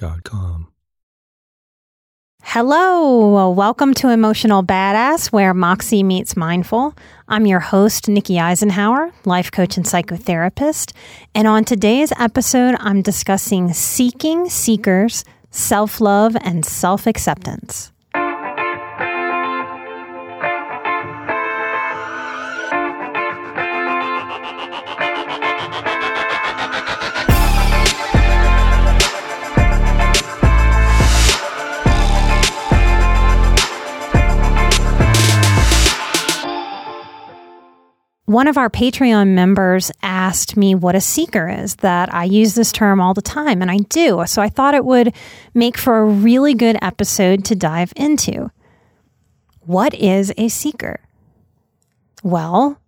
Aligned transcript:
calmhistory.com 0.00 0.68
Hello, 2.46 3.50
welcome 3.50 3.94
to 3.94 4.10
Emotional 4.10 4.62
Badass, 4.62 5.32
where 5.32 5.54
Moxie 5.54 6.02
meets 6.02 6.36
Mindful. 6.36 6.94
I'm 7.26 7.46
your 7.46 7.60
host, 7.60 8.06
Nikki 8.06 8.34
Eisenhauer, 8.34 9.12
life 9.24 9.50
coach 9.50 9.78
and 9.78 9.86
psychotherapist. 9.86 10.92
And 11.34 11.48
on 11.48 11.64
today's 11.64 12.12
episode, 12.18 12.76
I'm 12.80 13.00
discussing 13.00 13.72
seeking 13.72 14.50
seekers, 14.50 15.24
self 15.50 16.02
love, 16.02 16.36
and 16.42 16.66
self 16.66 17.06
acceptance. 17.06 17.93
One 38.26 38.48
of 38.48 38.56
our 38.56 38.70
Patreon 38.70 39.28
members 39.34 39.92
asked 40.02 40.56
me 40.56 40.74
what 40.74 40.94
a 40.94 41.00
seeker 41.00 41.48
is, 41.48 41.76
that 41.76 42.12
I 42.12 42.24
use 42.24 42.54
this 42.54 42.72
term 42.72 42.98
all 42.98 43.12
the 43.12 43.20
time, 43.20 43.60
and 43.60 43.70
I 43.70 43.78
do. 43.78 44.24
So 44.26 44.40
I 44.40 44.48
thought 44.48 44.74
it 44.74 44.86
would 44.86 45.14
make 45.52 45.76
for 45.76 45.98
a 45.98 46.06
really 46.06 46.54
good 46.54 46.78
episode 46.80 47.44
to 47.46 47.54
dive 47.54 47.92
into. 47.96 48.50
What 49.60 49.92
is 49.94 50.32
a 50.38 50.48
seeker? 50.48 51.00
Well, 52.22 52.80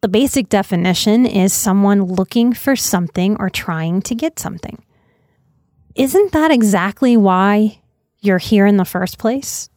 the 0.00 0.08
basic 0.08 0.48
definition 0.48 1.26
is 1.26 1.52
someone 1.52 2.02
looking 2.02 2.54
for 2.54 2.74
something 2.74 3.36
or 3.38 3.50
trying 3.50 4.00
to 4.02 4.14
get 4.14 4.38
something. 4.38 4.82
Isn't 5.94 6.32
that 6.32 6.50
exactly 6.50 7.16
why 7.16 7.80
you're 8.20 8.38
here 8.38 8.64
in 8.64 8.78
the 8.78 8.84
first 8.86 9.18
place? 9.18 9.68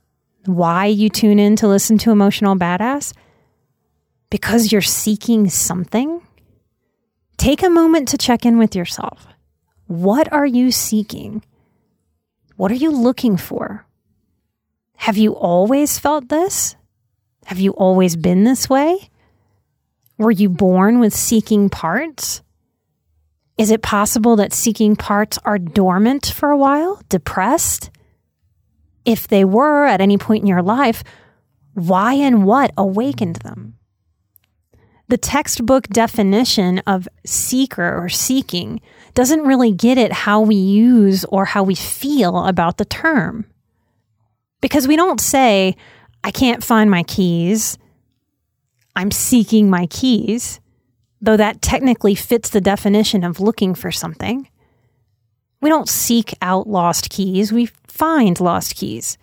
Why 0.46 0.86
you 0.86 1.10
tune 1.10 1.40
in 1.40 1.58
to 1.58 1.68
listen 1.68 1.98
to 2.00 2.12
Emotional 2.12 2.56
Badass? 2.56 3.14
Because 4.32 4.72
you're 4.72 4.82
seeking 4.82 5.48
something, 5.50 6.22
take 7.38 7.62
a 7.62 7.70
moment 7.70 8.08
to 8.08 8.18
check 8.18 8.44
in 8.46 8.58
with 8.58 8.76
yourself. 8.76 9.28
What 9.86 10.32
are 10.34 10.46
you 10.46 10.72
seeking? 10.72 11.44
What 12.56 12.72
are 12.72 12.76
you 12.76 12.92
looking 12.92 13.38
for? 13.38 13.86
Have 14.96 15.18
you 15.18 15.36
always 15.36 16.00
felt 16.00 16.30
this? 16.30 16.76
Have 17.46 17.60
you 17.60 17.72
always 17.74 18.16
been 18.16 18.44
this 18.46 18.70
way? 18.70 19.10
Were 20.18 20.32
you 20.32 20.48
born 20.48 21.00
with 21.00 21.14
seeking 21.14 21.70
parts? 21.70 22.42
Is 23.58 23.70
it 23.70 23.82
possible 23.82 24.38
that 24.38 24.54
seeking 24.54 24.96
parts 24.96 25.40
are 25.44 25.60
dormant 25.60 26.28
for 26.28 26.52
a 26.52 26.58
while, 26.58 27.02
depressed? 27.10 27.90
If 29.04 29.28
they 29.28 29.44
were 29.44 29.86
at 29.86 30.00
any 30.00 30.18
point 30.18 30.44
in 30.44 30.48
your 30.48 30.62
life, 30.62 31.04
why 31.74 32.14
and 32.14 32.46
what 32.46 32.72
awakened 32.78 33.38
them? 33.38 33.76
The 35.12 35.18
textbook 35.18 35.90
definition 35.90 36.80
of 36.88 37.06
seeker 37.26 38.02
or 38.02 38.08
seeking 38.08 38.80
doesn't 39.14 39.44
really 39.44 39.74
get 39.74 39.98
at 39.98 40.14
how 40.14 40.40
we 40.40 40.56
use 40.56 41.26
or 41.26 41.44
how 41.44 41.64
we 41.64 41.76
feel 41.76 42.46
about 42.46 42.78
the 42.78 42.86
term. 42.86 43.46
Because 44.62 44.88
we 44.88 44.96
don't 44.96 45.20
say, 45.20 45.76
I 46.24 46.32
can't 46.32 46.64
find 46.64 46.90
my 46.90 47.04
keys, 47.04 47.78
I'm 48.96 49.12
seeking 49.12 49.70
my 49.70 49.86
keys, 49.88 50.62
though 51.20 51.36
that 51.36 51.62
technically 51.62 52.16
fits 52.16 52.50
the 52.50 52.62
definition 52.62 53.26
of 53.26 53.42
looking 53.42 53.76
for 53.76 53.92
something. 53.92 54.48
We 55.60 55.70
don't 55.70 55.90
seek 55.90 56.34
out 56.42 56.68
lost 56.68 57.10
keys, 57.10 57.52
we 57.52 57.66
find 57.90 58.40
lost 58.40 58.76
keys. 58.76 59.18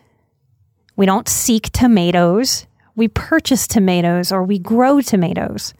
We 0.96 1.06
don't 1.06 1.28
seek 1.28 1.72
tomatoes, 1.72 2.66
we 2.98 3.06
purchase 3.06 3.68
tomatoes 3.68 4.32
or 4.32 4.42
we 4.42 4.58
grow 4.58 5.00
tomatoes. 5.00 5.72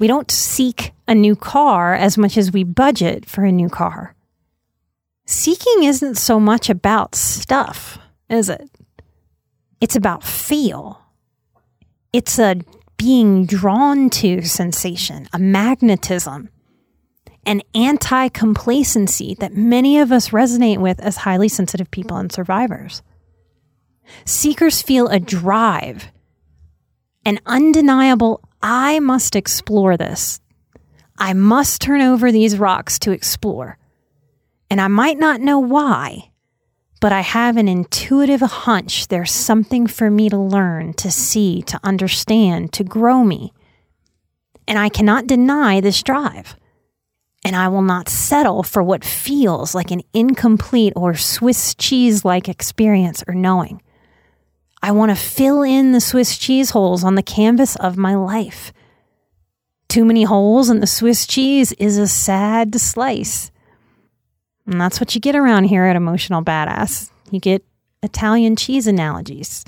We 0.00 0.08
don't 0.08 0.32
seek 0.32 0.92
a 1.06 1.14
new 1.14 1.36
car 1.36 1.94
as 1.94 2.18
much 2.18 2.36
as 2.36 2.52
we 2.52 2.64
budget 2.64 3.24
for 3.24 3.44
a 3.44 3.52
new 3.52 3.68
car. 3.68 4.16
Seeking 5.26 5.84
isn't 5.84 6.16
so 6.16 6.40
much 6.40 6.68
about 6.68 7.14
stuff, 7.14 7.98
is 8.28 8.48
it? 8.48 8.68
It's 9.80 9.94
about 9.94 10.24
feel. 10.24 11.00
It's 12.12 12.36
a 12.40 12.56
being 12.96 13.46
drawn 13.46 14.10
to 14.10 14.42
sensation, 14.42 15.28
a 15.32 15.38
magnetism, 15.38 16.48
an 17.46 17.62
anti 17.76 18.28
complacency 18.30 19.36
that 19.38 19.54
many 19.54 20.00
of 20.00 20.10
us 20.10 20.30
resonate 20.30 20.78
with 20.78 20.98
as 20.98 21.18
highly 21.18 21.48
sensitive 21.48 21.92
people 21.92 22.16
and 22.16 22.32
survivors. 22.32 23.02
Seekers 24.24 24.82
feel 24.82 25.08
a 25.08 25.20
drive, 25.20 26.10
an 27.24 27.38
undeniable 27.46 28.42
I 28.62 29.00
must 29.00 29.36
explore 29.36 29.96
this. 29.96 30.40
I 31.18 31.32
must 31.32 31.80
turn 31.80 32.00
over 32.00 32.30
these 32.30 32.58
rocks 32.58 32.98
to 33.00 33.12
explore. 33.12 33.78
And 34.70 34.80
I 34.80 34.88
might 34.88 35.18
not 35.18 35.40
know 35.40 35.58
why, 35.58 36.30
but 37.00 37.12
I 37.12 37.20
have 37.20 37.56
an 37.56 37.68
intuitive 37.68 38.40
hunch 38.40 39.08
there's 39.08 39.32
something 39.32 39.86
for 39.86 40.10
me 40.10 40.28
to 40.28 40.38
learn, 40.38 40.92
to 40.94 41.10
see, 41.10 41.62
to 41.62 41.80
understand, 41.82 42.72
to 42.74 42.84
grow 42.84 43.24
me. 43.24 43.52
And 44.66 44.78
I 44.78 44.88
cannot 44.88 45.26
deny 45.26 45.80
this 45.80 46.02
drive. 46.02 46.56
And 47.44 47.56
I 47.56 47.68
will 47.68 47.82
not 47.82 48.08
settle 48.08 48.62
for 48.62 48.82
what 48.82 49.04
feels 49.04 49.74
like 49.74 49.90
an 49.90 50.02
incomplete 50.12 50.92
or 50.96 51.14
Swiss 51.14 51.74
cheese 51.74 52.24
like 52.24 52.48
experience 52.48 53.22
or 53.26 53.34
knowing. 53.34 53.80
I 54.82 54.92
want 54.92 55.10
to 55.10 55.16
fill 55.16 55.62
in 55.62 55.92
the 55.92 56.00
Swiss 56.00 56.38
cheese 56.38 56.70
holes 56.70 57.02
on 57.02 57.14
the 57.16 57.22
canvas 57.22 57.76
of 57.76 57.96
my 57.96 58.14
life. 58.14 58.72
Too 59.88 60.04
many 60.04 60.22
holes 60.22 60.70
in 60.70 60.80
the 60.80 60.86
Swiss 60.86 61.26
cheese 61.26 61.72
is 61.72 61.98
a 61.98 62.06
sad 62.06 62.78
slice. 62.80 63.50
And 64.66 64.80
that's 64.80 65.00
what 65.00 65.14
you 65.14 65.20
get 65.20 65.34
around 65.34 65.64
here 65.64 65.84
at 65.84 65.96
Emotional 65.96 66.44
Badass. 66.44 67.10
You 67.30 67.40
get 67.40 67.64
Italian 68.02 68.54
cheese 68.54 68.86
analogies. 68.86 69.64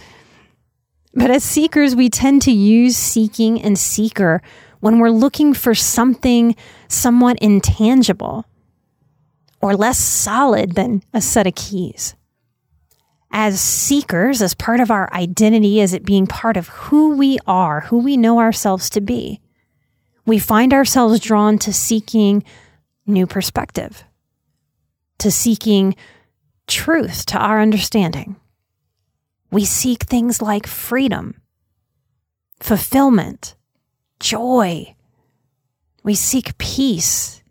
But 1.14 1.30
as 1.30 1.42
seekers, 1.42 1.96
we 1.96 2.08
tend 2.08 2.42
to 2.42 2.52
use 2.52 2.96
seeking 2.96 3.60
and 3.60 3.78
seeker 3.78 4.42
when 4.78 4.98
we're 4.98 5.10
looking 5.10 5.54
for 5.54 5.74
something 5.74 6.54
somewhat 6.86 7.38
intangible 7.40 8.44
or 9.60 9.74
less 9.74 9.98
solid 9.98 10.74
than 10.74 11.02
a 11.12 11.20
set 11.20 11.46
of 11.46 11.54
keys 11.54 12.14
as 13.30 13.60
seekers, 13.60 14.42
as 14.42 14.54
part 14.54 14.80
of 14.80 14.90
our 14.90 15.12
identity, 15.12 15.80
as 15.80 15.94
it 15.94 16.04
being 16.04 16.26
part 16.26 16.56
of 16.56 16.68
who 16.68 17.16
we 17.16 17.38
are, 17.46 17.82
who 17.82 17.98
we 17.98 18.16
know 18.16 18.40
ourselves 18.40 18.90
to 18.90 19.00
be, 19.00 19.40
we 20.26 20.38
find 20.38 20.72
ourselves 20.72 21.20
drawn 21.20 21.58
to 21.58 21.72
seeking 21.72 22.42
new 23.06 23.26
perspective, 23.26 24.04
to 25.18 25.30
seeking 25.30 25.94
truth 26.66 27.26
to 27.26 27.38
our 27.38 27.60
understanding. 27.60 28.36
We 29.50 29.64
seek 29.64 30.04
things 30.04 30.40
like 30.40 30.66
freedom, 30.66 31.40
fulfillment, 32.60 33.56
joy. 34.20 34.94
We 36.02 36.14
seek 36.14 36.56
peace, 36.58 37.42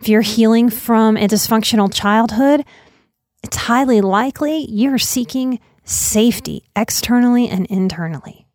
If 0.00 0.08
you're 0.08 0.22
healing 0.22 0.68
from 0.70 1.16
a 1.16 1.26
dysfunctional 1.28 1.92
childhood, 1.92 2.64
it's 3.44 3.58
highly 3.58 4.00
likely 4.00 4.64
you're 4.70 4.96
seeking 4.96 5.60
safety 5.84 6.64
externally 6.74 7.46
and 7.46 7.66
internally. 7.66 8.46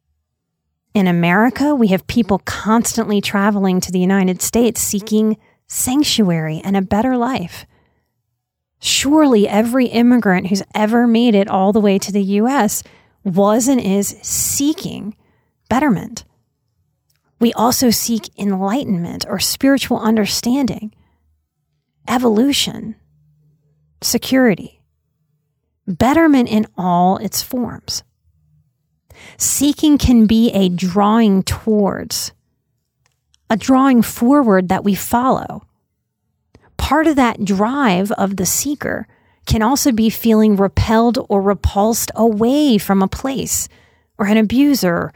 In 0.95 1.06
America, 1.06 1.75
we 1.75 1.89
have 1.89 2.07
people 2.07 2.39
constantly 2.39 3.21
traveling 3.21 3.80
to 3.81 3.91
the 3.91 4.00
United 4.00 4.41
States 4.41 4.81
seeking 4.81 5.38
sanctuary 5.68 6.59
and 6.63 6.75
a 6.75 6.81
better 6.81 7.15
life. 7.15 7.68
Surely 8.80 9.47
every 9.47 9.86
immigrant 9.86 10.47
who's 10.47 10.63
ever 10.74 11.06
made 11.06 11.35
it 11.35 11.47
all 11.47 11.71
the 11.71 11.80
way 11.80 12.00
to 12.00 12.12
the 12.12 12.24
US 12.42 12.81
was 13.24 13.68
and 13.68 13.80
is 13.80 14.18
seeking 14.24 15.15
betterment. 15.69 16.25
We 17.39 17.53
also 17.53 17.92
seek 17.92 18.27
enlightenment 18.39 19.24
or 19.30 19.38
spiritual 19.38 20.00
understanding, 20.00 20.95
evolution, 22.07 22.95
security, 24.01 24.78
betterment 25.97 26.50
in 26.50 26.68
all 26.77 27.18
its 27.18 27.41
forms. 27.41 28.03
Seeking 29.38 29.97
can 29.97 30.25
be 30.25 30.51
a 30.51 30.69
drawing 30.69 31.44
towards, 31.44 32.31
a 33.50 33.57
drawing 33.57 34.01
forward 34.01 34.69
that 34.69 34.83
we 34.83 34.95
follow. 34.95 35.63
Part 36.77 37.07
of 37.07 37.15
that 37.18 37.44
drive 37.44 38.12
of 38.13 38.38
the 38.38 38.45
seeker 38.45 39.07
can 39.45 39.62
also 39.62 39.91
be 39.91 40.09
feeling 40.09 40.56
repelled 40.56 41.18
or 41.27 41.41
repulsed 41.41 42.12
away 42.15 42.77
from 42.77 43.01
a 43.01 43.07
place 43.07 43.68
or 44.18 44.27
an 44.27 44.38
abuser, 44.38 45.12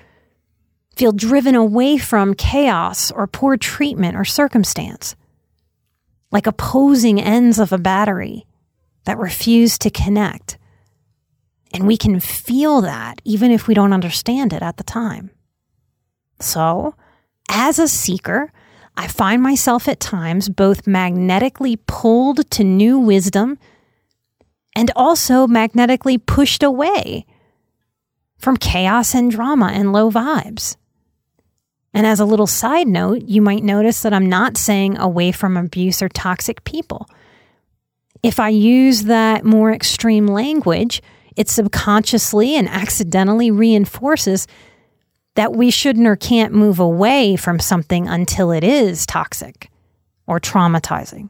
feel 0.96 1.12
driven 1.12 1.56
away 1.56 1.98
from 1.98 2.34
chaos 2.34 3.12
or 3.12 3.28
poor 3.28 3.58
treatment 3.58 4.16
or 4.16 4.26
circumstance, 4.26 5.16
like 6.32 6.48
opposing 6.48 7.22
ends 7.22 7.60
of 7.60 7.72
a 7.72 7.78
battery 7.78 8.46
that 9.06 9.18
refuse 9.18 9.78
to 9.78 9.90
connect. 9.90 10.58
And 11.74 11.88
we 11.88 11.98
can 11.98 12.20
feel 12.20 12.82
that 12.82 13.20
even 13.26 13.52
if 13.52 13.68
we 13.68 13.74
don't 13.74 13.94
understand 13.94 14.54
it 14.54 14.62
at 14.62 14.78
the 14.78 14.84
time. 14.84 15.32
So, 16.40 16.96
as 17.50 17.80
a 17.80 17.88
seeker, 17.88 18.52
I 18.96 19.08
find 19.08 19.42
myself 19.42 19.88
at 19.88 20.00
times 20.00 20.50
both 20.50 20.86
magnetically 20.86 21.78
pulled 21.88 22.50
to 22.52 22.64
new 22.64 23.00
wisdom 23.00 23.58
and 24.76 24.92
also 24.96 25.48
magnetically 25.48 26.18
pushed 26.18 26.64
away 26.64 27.26
from 28.38 28.58
chaos 28.58 29.16
and 29.16 29.32
drama 29.32 29.72
and 29.74 29.94
low 29.94 30.12
vibes. 30.12 30.76
And 31.94 32.06
as 32.08 32.20
a 32.20 32.26
little 32.26 32.48
side 32.48 32.88
note, 32.88 33.24
you 33.24 33.42
might 33.42 33.64
notice 33.64 34.02
that 34.02 34.14
I'm 34.14 34.28
not 34.28 34.58
saying 34.58 34.98
away 34.98 35.32
from 35.32 35.58
abuse 35.58 36.02
or 36.02 36.10
toxic 36.10 36.64
people. 36.64 37.08
If 38.24 38.40
I 38.40 38.50
use 38.50 39.04
that 39.04 39.46
more 39.46 39.72
extreme 39.72 40.28
language, 40.28 41.02
it 41.36 41.50
subconsciously 41.50 42.56
and 42.56 42.68
accidentally 42.68 43.52
reinforces 43.52 44.48
that 45.36 45.54
we 45.54 45.72
shouldn't 45.72 46.08
or 46.08 46.16
can't 46.16 46.54
move 46.54 46.80
away 46.80 47.36
from 47.36 47.60
something 47.60 48.08
until 48.08 48.52
it 48.52 48.64
is 48.64 49.06
toxic 49.06 49.70
or 50.28 50.40
traumatizing. 50.40 51.30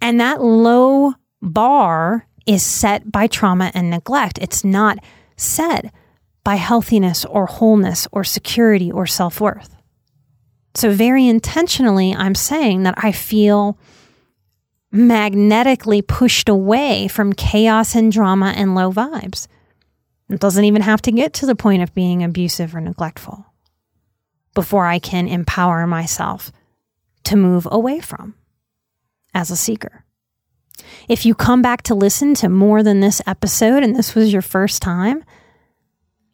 And 0.00 0.20
that 0.20 0.42
low 0.42 1.14
bar 1.40 2.26
is 2.46 2.62
set 2.62 3.10
by 3.10 3.26
trauma 3.26 3.70
and 3.74 3.90
neglect. 3.90 4.38
It's 4.38 4.64
not 4.64 4.98
set 5.36 5.92
by 6.42 6.56
healthiness 6.56 7.24
or 7.24 7.46
wholeness 7.46 8.08
or 8.12 8.24
security 8.24 8.90
or 8.90 9.06
self 9.06 9.40
worth. 9.40 9.76
So, 10.74 10.90
very 10.90 11.26
intentionally, 11.26 12.14
I'm 12.14 12.34
saying 12.34 12.84
that 12.84 12.94
I 12.96 13.12
feel 13.12 13.78
magnetically 14.92 16.02
pushed 16.02 16.48
away 16.48 17.08
from 17.08 17.32
chaos 17.32 17.94
and 17.94 18.10
drama 18.10 18.52
and 18.56 18.74
low 18.74 18.92
vibes. 18.92 19.46
It 20.28 20.40
doesn't 20.40 20.64
even 20.64 20.82
have 20.82 21.02
to 21.02 21.12
get 21.12 21.32
to 21.34 21.46
the 21.46 21.54
point 21.54 21.82
of 21.82 21.94
being 21.94 22.22
abusive 22.22 22.74
or 22.74 22.80
neglectful 22.80 23.46
before 24.54 24.86
I 24.86 24.98
can 24.98 25.28
empower 25.28 25.86
myself 25.86 26.52
to 27.24 27.36
move 27.36 27.68
away 27.70 28.00
from 28.00 28.34
as 29.34 29.50
a 29.50 29.56
seeker. 29.56 30.04
If 31.08 31.26
you 31.26 31.34
come 31.34 31.62
back 31.62 31.82
to 31.82 31.94
listen 31.94 32.34
to 32.36 32.48
more 32.48 32.82
than 32.82 33.00
this 33.00 33.20
episode 33.26 33.82
and 33.82 33.94
this 33.94 34.14
was 34.14 34.32
your 34.32 34.42
first 34.42 34.82
time, 34.82 35.24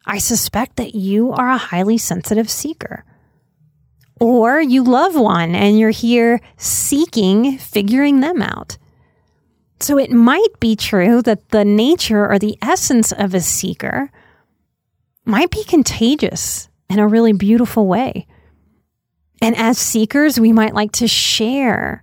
I 0.07 0.19
suspect 0.19 0.77
that 0.77 0.95
you 0.95 1.33
are 1.33 1.51
a 1.51 1.59
highly 1.59 1.99
sensitive 1.99 2.49
seeker. 2.49 3.05
Or 4.21 4.61
you 4.61 4.83
love 4.83 5.15
one 5.15 5.55
and 5.55 5.79
you're 5.79 5.91
here 5.91 6.41
seeking, 6.57 7.59
figuring 7.59 8.21
them 8.21 8.41
out. 8.41 8.79
So 9.81 9.99
it 9.99 10.11
might 10.11 10.59
be 10.59 10.75
true 10.75 11.21
that 11.23 11.51
the 11.51 11.65
nature 11.65 12.31
or 12.31 12.39
the 12.39 12.57
essence 12.63 13.13
of 13.13 13.35
a 13.35 13.41
seeker 13.41 14.11
might 15.27 15.51
be 15.51 15.65
contagious 15.65 16.69
in 16.89 16.99
a 16.99 17.07
really 17.07 17.33
beautiful 17.33 17.87
way. 17.87 18.27
And 19.43 19.55
as 19.57 19.77
seekers, 19.77 20.41
we 20.41 20.53
might 20.53 20.75
like 20.75 20.93
to 20.93 21.09
share 21.09 22.03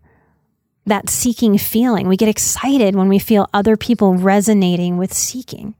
that 0.86 1.10
seeking 1.10 1.58
feeling. 1.58 2.08
We 2.08 2.18
get 2.18 2.30
excited 2.30 2.96
when 2.96 3.10
we 3.10 3.18
feel 3.18 3.50
other 3.54 3.78
people 3.78 4.16
resonating 4.16 4.98
with 4.98 5.14
seeking. 5.14 5.76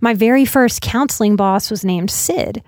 My 0.00 0.12
very 0.12 0.44
first 0.44 0.82
counseling 0.82 1.36
boss 1.36 1.70
was 1.70 1.84
named 1.84 2.10
Sid. 2.10 2.62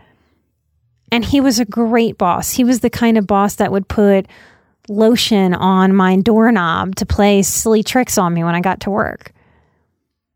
And 1.13 1.25
he 1.25 1.41
was 1.41 1.59
a 1.59 1.65
great 1.65 2.19
boss. 2.19 2.53
He 2.53 2.65
was 2.65 2.81
the 2.81 2.91
kind 2.91 3.19
of 3.19 3.27
boss 3.27 3.57
that 3.57 3.73
would 3.73 3.89
put 3.89 4.27
lotion 4.89 5.55
on 5.55 5.95
my 5.95 6.17
doorknob 6.17 6.97
to 6.97 7.07
play 7.07 7.43
silly 7.43 7.83
tricks 7.83 8.19
on 8.19 8.35
me 8.35 8.45
when 8.45 8.55
I 8.55 8.61
got 8.61 8.81
to 8.81 8.91
work. 8.91 9.33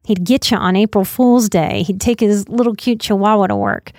He'd 0.04 0.24
get 0.24 0.50
you 0.50 0.56
on 0.56 0.76
April 0.76 1.04
Fool's 1.04 1.48
Day. 1.48 1.82
He'd 1.82 2.00
take 2.00 2.20
his 2.20 2.48
little 2.48 2.74
cute 2.74 3.00
chihuahua 3.00 3.48
to 3.48 3.56
work 3.56 3.92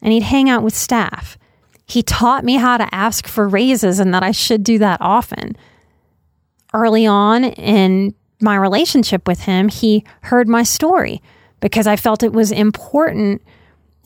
and 0.00 0.12
he'd 0.12 0.22
hang 0.22 0.48
out 0.48 0.62
with 0.62 0.74
staff. 0.74 1.36
He 1.86 2.02
taught 2.02 2.44
me 2.44 2.56
how 2.56 2.78
to 2.78 2.94
ask 2.94 3.26
for 3.26 3.46
raises 3.48 3.98
and 3.98 4.14
that 4.14 4.22
I 4.22 4.30
should 4.30 4.64
do 4.64 4.78
that 4.78 5.00
often. 5.00 5.56
Early 6.72 7.06
on 7.06 7.44
in 7.44 8.14
my 8.40 8.56
relationship 8.56 9.28
with 9.28 9.40
him, 9.40 9.68
he 9.68 10.04
heard 10.22 10.48
my 10.48 10.62
story 10.62 11.22
because 11.60 11.86
I 11.86 11.96
felt 11.96 12.22
it 12.22 12.32
was 12.32 12.50
important 12.52 13.42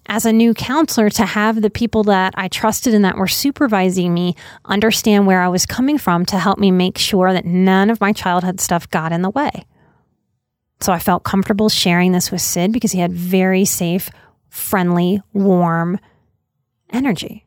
as 0.09 0.25
a 0.25 0.33
new 0.33 0.55
counselor 0.55 1.11
to 1.11 1.27
have 1.27 1.61
the 1.61 1.71
people 1.71 2.03
that 2.05 2.35
I 2.37 2.49
trusted 2.49 2.95
and 2.95 3.05
that 3.05 3.17
were 3.17 3.29
supervising 3.29 4.15
me 4.15 4.35
understand 4.65 5.27
where 5.27 5.43
I 5.43 5.49
was 5.49 5.67
coming 5.67 5.99
from 5.99 6.25
to 6.27 6.39
help 6.39 6.59
me 6.59 6.71
make 6.71 6.97
sure 6.97 7.33
that 7.33 7.45
none 7.45 7.91
of 7.91 8.01
my 8.01 8.13
childhood 8.13 8.59
stuff 8.61 8.89
got 8.89 9.13
in 9.13 9.23
the 9.23 9.31
way. 9.31 9.67
So 10.81 10.93
I 10.93 10.99
felt 10.99 11.25
comfortable 11.25 11.69
sharing 11.69 12.13
this 12.13 12.31
with 12.31 12.41
Sid 12.41 12.73
because 12.73 12.93
he 12.93 13.01
had 13.01 13.13
very 13.13 13.65
safe, 13.65 14.11
friendly, 14.49 15.21
warm 15.33 15.99
energy. 16.91 17.45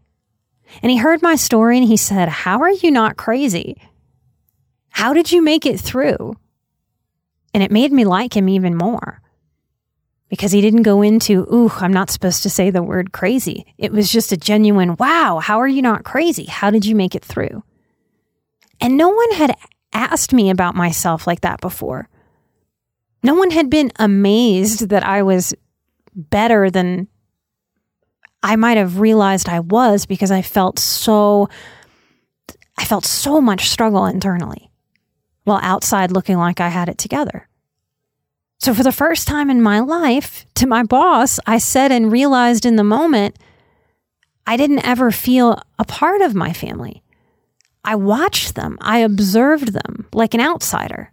And 0.83 0.91
he 0.91 0.97
heard 0.97 1.21
my 1.21 1.35
story 1.35 1.77
and 1.77 1.87
he 1.87 1.97
said, 1.97 2.29
How 2.29 2.61
are 2.61 2.69
you 2.69 2.91
not 2.91 3.17
crazy? 3.17 3.81
How 4.89 5.13
did 5.13 5.31
you 5.31 5.41
make 5.41 5.65
it 5.65 5.79
through? 5.79 6.35
And 7.53 7.63
it 7.63 7.71
made 7.71 7.91
me 7.91 8.05
like 8.05 8.35
him 8.35 8.47
even 8.47 8.75
more 8.75 9.20
because 10.31 10.53
he 10.53 10.61
didn't 10.61 10.83
go 10.83 11.01
into, 11.01 11.41
ooh, 11.53 11.69
I'm 11.81 11.91
not 11.91 12.09
supposed 12.09 12.41
to 12.43 12.49
say 12.49 12.69
the 12.69 12.81
word 12.81 13.11
crazy. 13.11 13.65
It 13.77 13.91
was 13.91 14.09
just 14.09 14.31
a 14.31 14.37
genuine, 14.37 14.95
wow, 14.95 15.39
how 15.43 15.59
are 15.59 15.67
you 15.67 15.81
not 15.81 16.05
crazy? 16.05 16.45
How 16.45 16.71
did 16.71 16.85
you 16.85 16.95
make 16.95 17.15
it 17.15 17.25
through? 17.25 17.63
And 18.79 18.95
no 18.95 19.09
one 19.09 19.31
had 19.33 19.53
asked 19.91 20.31
me 20.31 20.49
about 20.49 20.73
myself 20.73 21.27
like 21.27 21.41
that 21.41 21.59
before. 21.59 22.07
No 23.21 23.35
one 23.35 23.51
had 23.51 23.69
been 23.69 23.91
amazed 23.97 24.87
that 24.87 25.05
I 25.05 25.21
was 25.21 25.53
better 26.15 26.71
than 26.71 27.09
I 28.41 28.55
might 28.55 28.77
have 28.77 29.01
realized 29.01 29.49
I 29.49 29.59
was 29.59 30.05
because 30.05 30.31
I 30.31 30.41
felt 30.41 30.79
so 30.79 31.49
I 32.77 32.85
felt 32.85 33.05
so 33.05 33.41
much 33.41 33.69
struggle 33.69 34.05
internally 34.05 34.71
while 35.43 35.59
outside 35.61 36.09
looking 36.09 36.37
like 36.37 36.61
I 36.61 36.69
had 36.69 36.87
it 36.87 36.97
together. 36.97 37.49
So, 38.61 38.75
for 38.75 38.83
the 38.83 38.91
first 38.91 39.27
time 39.27 39.49
in 39.49 39.59
my 39.59 39.79
life, 39.79 40.45
to 40.53 40.67
my 40.67 40.83
boss, 40.83 41.39
I 41.47 41.57
said 41.57 41.91
and 41.91 42.11
realized 42.11 42.63
in 42.63 42.75
the 42.75 42.83
moment, 42.83 43.35
I 44.45 44.55
didn't 44.55 44.85
ever 44.85 45.09
feel 45.09 45.59
a 45.79 45.83
part 45.83 46.21
of 46.21 46.35
my 46.35 46.53
family. 46.53 47.01
I 47.83 47.95
watched 47.95 48.53
them, 48.53 48.77
I 48.79 48.99
observed 48.99 49.73
them 49.73 50.07
like 50.13 50.35
an 50.35 50.41
outsider. 50.41 51.11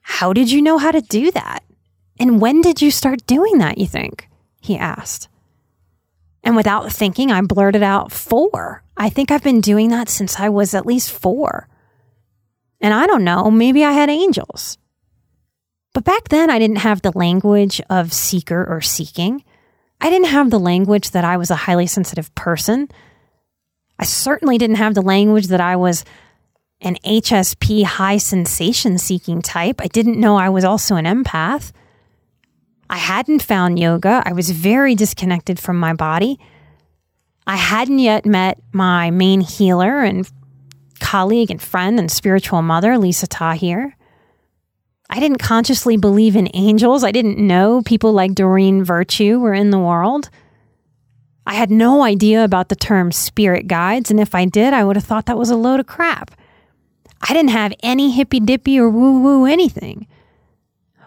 How 0.00 0.32
did 0.32 0.50
you 0.50 0.62
know 0.62 0.78
how 0.78 0.90
to 0.90 1.00
do 1.00 1.30
that? 1.30 1.62
And 2.18 2.40
when 2.40 2.60
did 2.60 2.82
you 2.82 2.90
start 2.90 3.24
doing 3.28 3.58
that, 3.58 3.78
you 3.78 3.86
think? 3.86 4.28
He 4.60 4.76
asked. 4.76 5.28
And 6.42 6.56
without 6.56 6.90
thinking, 6.90 7.30
I 7.30 7.40
blurted 7.42 7.84
out, 7.84 8.10
Four. 8.10 8.82
I 8.96 9.10
think 9.10 9.30
I've 9.30 9.44
been 9.44 9.60
doing 9.60 9.90
that 9.90 10.08
since 10.08 10.40
I 10.40 10.48
was 10.48 10.74
at 10.74 10.86
least 10.86 11.12
four. 11.12 11.68
And 12.80 12.92
I 12.92 13.06
don't 13.06 13.22
know, 13.22 13.48
maybe 13.48 13.84
I 13.84 13.92
had 13.92 14.10
angels. 14.10 14.76
But 15.92 16.04
back 16.04 16.28
then, 16.28 16.50
I 16.50 16.58
didn't 16.58 16.76
have 16.76 17.02
the 17.02 17.12
language 17.12 17.80
of 17.90 18.12
seeker 18.12 18.64
or 18.64 18.80
seeking. 18.80 19.44
I 20.00 20.10
didn't 20.10 20.28
have 20.28 20.50
the 20.50 20.58
language 20.58 21.10
that 21.10 21.24
I 21.24 21.36
was 21.36 21.50
a 21.50 21.56
highly 21.56 21.86
sensitive 21.86 22.34
person. 22.34 22.88
I 23.98 24.04
certainly 24.04 24.58
didn't 24.58 24.76
have 24.76 24.94
the 24.94 25.02
language 25.02 25.48
that 25.48 25.60
I 25.60 25.76
was 25.76 26.04
an 26.80 26.96
HSP 27.04 27.84
high 27.84 28.16
sensation 28.16 28.98
seeking 28.98 29.40
type. 29.42 29.80
I 29.80 29.86
didn't 29.86 30.18
know 30.18 30.36
I 30.36 30.48
was 30.48 30.64
also 30.64 30.96
an 30.96 31.04
empath. 31.04 31.72
I 32.90 32.96
hadn't 32.96 33.42
found 33.42 33.78
yoga. 33.78 34.22
I 34.26 34.32
was 34.32 34.50
very 34.50 34.94
disconnected 34.94 35.60
from 35.60 35.78
my 35.78 35.94
body. 35.94 36.40
I 37.46 37.56
hadn't 37.56 38.00
yet 38.00 38.26
met 38.26 38.58
my 38.72 39.10
main 39.10 39.40
healer 39.40 40.00
and 40.00 40.28
colleague 41.00 41.50
and 41.50 41.62
friend 41.62 41.98
and 41.98 42.10
spiritual 42.10 42.62
mother, 42.62 42.98
Lisa 42.98 43.26
Tahir. 43.26 43.96
I 45.12 45.20
didn't 45.20 45.40
consciously 45.40 45.98
believe 45.98 46.36
in 46.36 46.48
angels. 46.54 47.04
I 47.04 47.12
didn't 47.12 47.36
know 47.36 47.82
people 47.82 48.14
like 48.14 48.34
Doreen 48.34 48.82
Virtue 48.82 49.38
were 49.38 49.52
in 49.52 49.68
the 49.68 49.78
world. 49.78 50.30
I 51.46 51.52
had 51.52 51.70
no 51.70 52.02
idea 52.02 52.42
about 52.42 52.70
the 52.70 52.76
term 52.76 53.12
spirit 53.12 53.68
guides, 53.68 54.10
and 54.10 54.18
if 54.18 54.34
I 54.34 54.46
did, 54.46 54.72
I 54.72 54.84
would 54.84 54.96
have 54.96 55.04
thought 55.04 55.26
that 55.26 55.36
was 55.36 55.50
a 55.50 55.56
load 55.56 55.80
of 55.80 55.86
crap. 55.86 56.30
I 57.20 57.34
didn't 57.34 57.50
have 57.50 57.74
any 57.82 58.10
hippy 58.10 58.40
dippy 58.40 58.78
or 58.78 58.88
woo 58.88 59.20
woo 59.20 59.44
anything. 59.44 60.06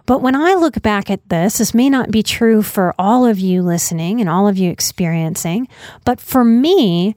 But 0.05 0.21
when 0.21 0.35
I 0.35 0.53
look 0.53 0.83
back 0.83 1.09
at 1.09 1.27
this, 1.29 1.57
this 1.57 1.73
may 1.73 1.89
not 1.89 2.11
be 2.11 2.21
true 2.21 2.61
for 2.61 2.93
all 2.99 3.25
of 3.25 3.39
you 3.39 3.63
listening 3.63 4.21
and 4.21 4.29
all 4.29 4.47
of 4.47 4.55
you 4.55 4.69
experiencing, 4.69 5.67
but 6.05 6.21
for 6.21 6.45
me, 6.45 7.15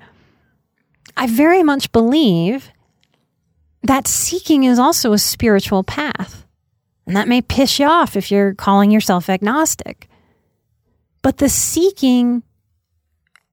I 1.19 1.27
very 1.27 1.63
much 1.63 1.93
believe 1.93 2.71
that 3.83 4.09
seeking 4.09 4.65
is 4.65 4.79
also 4.79 5.13
a 5.13 5.19
spiritual 5.19 5.85
path. 5.85 6.47
And 7.09 7.17
that 7.17 7.27
may 7.27 7.41
piss 7.41 7.79
you 7.79 7.87
off 7.87 8.17
if 8.17 8.31
you're 8.31 8.55
calling 8.55 8.91
yourself 8.91 9.31
agnostic. 9.31 10.11
But 11.23 11.39
the 11.39 11.49
seeking 11.49 12.43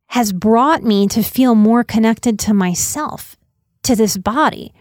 has 0.08 0.34
brought 0.34 0.84
me 0.84 1.08
to 1.08 1.24
feel 1.24 1.56
more 1.56 1.82
connected 1.82 2.38
to 2.40 2.54
myself, 2.54 3.38
to 3.84 3.96
this 3.96 4.18
body, 4.18 4.74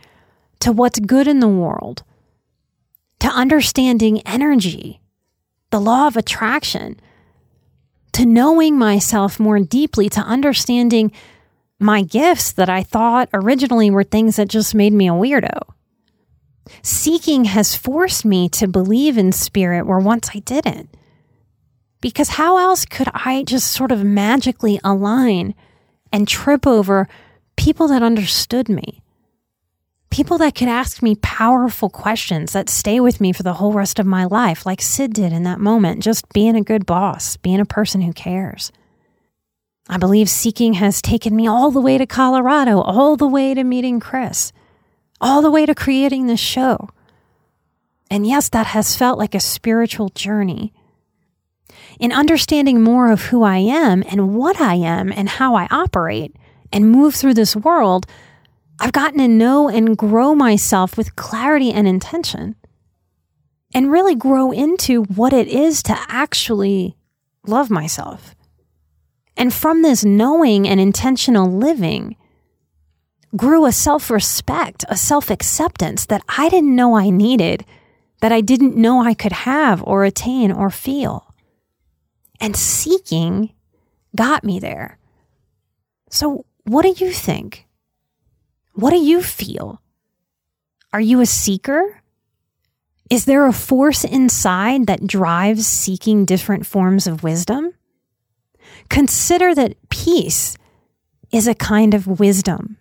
to 0.58 0.72
what's 0.72 0.98
good 0.98 1.28
in 1.28 1.38
the 1.38 1.46
world, 1.46 2.02
to 3.20 3.28
understanding 3.28 4.20
energy, 4.26 5.00
the 5.70 5.80
law 5.80 6.08
of 6.08 6.16
attraction, 6.16 6.98
to 8.10 8.26
knowing 8.26 8.76
myself 8.76 9.38
more 9.38 9.60
deeply, 9.60 10.08
to 10.08 10.20
understanding 10.20 11.12
my 11.78 12.02
gifts 12.02 12.50
that 12.50 12.68
I 12.68 12.82
thought 12.82 13.28
originally 13.32 13.88
were 13.88 14.02
things 14.02 14.34
that 14.34 14.48
just 14.48 14.74
made 14.74 14.92
me 14.92 15.08
a 15.08 15.12
weirdo. 15.12 15.73
Seeking 16.82 17.44
has 17.44 17.74
forced 17.74 18.24
me 18.24 18.48
to 18.50 18.66
believe 18.66 19.18
in 19.18 19.32
spirit 19.32 19.86
where 19.86 19.98
once 19.98 20.30
I 20.34 20.40
didn't. 20.40 20.88
Because 22.00 22.30
how 22.30 22.58
else 22.58 22.84
could 22.84 23.08
I 23.14 23.44
just 23.44 23.70
sort 23.70 23.90
of 23.90 24.04
magically 24.04 24.78
align 24.84 25.54
and 26.12 26.28
trip 26.28 26.66
over 26.66 27.08
people 27.56 27.88
that 27.88 28.02
understood 28.02 28.68
me? 28.68 29.00
People 30.10 30.38
that 30.38 30.54
could 30.54 30.68
ask 30.68 31.02
me 31.02 31.16
powerful 31.16 31.90
questions 31.90 32.52
that 32.52 32.68
stay 32.68 33.00
with 33.00 33.20
me 33.20 33.32
for 33.32 33.42
the 33.42 33.54
whole 33.54 33.72
rest 33.72 33.98
of 33.98 34.06
my 34.06 34.24
life, 34.26 34.64
like 34.64 34.80
Sid 34.80 35.12
did 35.12 35.32
in 35.32 35.42
that 35.42 35.58
moment, 35.58 36.02
just 36.02 36.28
being 36.32 36.54
a 36.56 36.62
good 36.62 36.86
boss, 36.86 37.36
being 37.38 37.58
a 37.58 37.64
person 37.64 38.00
who 38.00 38.12
cares. 38.12 38.70
I 39.88 39.98
believe 39.98 40.28
seeking 40.30 40.74
has 40.74 41.02
taken 41.02 41.34
me 41.34 41.46
all 41.46 41.70
the 41.70 41.80
way 41.80 41.98
to 41.98 42.06
Colorado, 42.06 42.80
all 42.80 43.16
the 43.16 43.26
way 43.26 43.54
to 43.54 43.64
meeting 43.64 43.98
Chris, 43.98 44.52
all 45.24 45.40
the 45.40 45.50
way 45.50 45.64
to 45.64 45.74
creating 45.74 46.26
this 46.26 46.38
show. 46.38 46.90
And 48.10 48.26
yes, 48.26 48.50
that 48.50 48.66
has 48.66 48.94
felt 48.94 49.18
like 49.18 49.34
a 49.34 49.40
spiritual 49.40 50.10
journey. 50.10 50.74
In 51.98 52.12
understanding 52.12 52.82
more 52.82 53.10
of 53.10 53.22
who 53.22 53.42
I 53.42 53.56
am 53.56 54.04
and 54.06 54.36
what 54.36 54.60
I 54.60 54.74
am 54.74 55.10
and 55.10 55.28
how 55.28 55.54
I 55.54 55.66
operate 55.70 56.36
and 56.70 56.90
move 56.90 57.14
through 57.14 57.34
this 57.34 57.56
world, 57.56 58.06
I've 58.78 58.92
gotten 58.92 59.18
to 59.18 59.26
know 59.26 59.68
and 59.68 59.96
grow 59.96 60.34
myself 60.34 60.98
with 60.98 61.16
clarity 61.16 61.72
and 61.72 61.88
intention 61.88 62.56
and 63.72 63.90
really 63.90 64.14
grow 64.14 64.52
into 64.52 65.04
what 65.04 65.32
it 65.32 65.48
is 65.48 65.82
to 65.84 65.98
actually 66.06 66.96
love 67.46 67.70
myself 67.70 68.34
and 69.36 69.52
from 69.52 69.82
this 69.82 70.04
knowing 70.04 70.68
and 70.68 70.80
intentional 70.80 71.50
living 71.50 72.16
grew 73.36 73.66
a 73.66 73.72
self 73.72 74.10
respect, 74.10 74.84
a 74.88 74.96
self 74.96 75.30
acceptance 75.30 76.06
that 76.06 76.22
I 76.28 76.48
didn't 76.48 76.74
know 76.74 76.96
I 76.96 77.10
needed, 77.10 77.64
that 78.20 78.32
I 78.32 78.40
didn't 78.40 78.76
know 78.76 79.02
I 79.02 79.14
could 79.14 79.32
have 79.32 79.82
or 79.84 80.04
attain 80.04 80.52
or 80.52 80.70
feel. 80.70 81.34
And 82.40 82.56
seeking 82.56 83.52
got 84.14 84.44
me 84.44 84.58
there. 84.58 84.98
So, 86.10 86.44
what 86.64 86.82
do 86.82 87.04
you 87.04 87.12
think? 87.12 87.66
What 88.74 88.90
do 88.90 88.98
you 88.98 89.22
feel? 89.22 89.80
Are 90.92 91.00
you 91.00 91.20
a 91.20 91.26
seeker? 91.26 92.00
Is 93.10 93.24
there 93.24 93.46
a 93.46 93.52
force 93.52 94.04
inside 94.04 94.86
that 94.86 95.06
drives 95.06 95.66
seeking 95.66 96.24
different 96.24 96.66
forms 96.66 97.06
of 97.06 97.22
wisdom? 97.22 97.74
Consider 98.88 99.54
that 99.54 99.76
peace 99.90 100.56
is 101.30 101.46
a 101.46 101.54
kind 101.54 101.94
of 101.94 102.06
wisdom. 102.20 102.78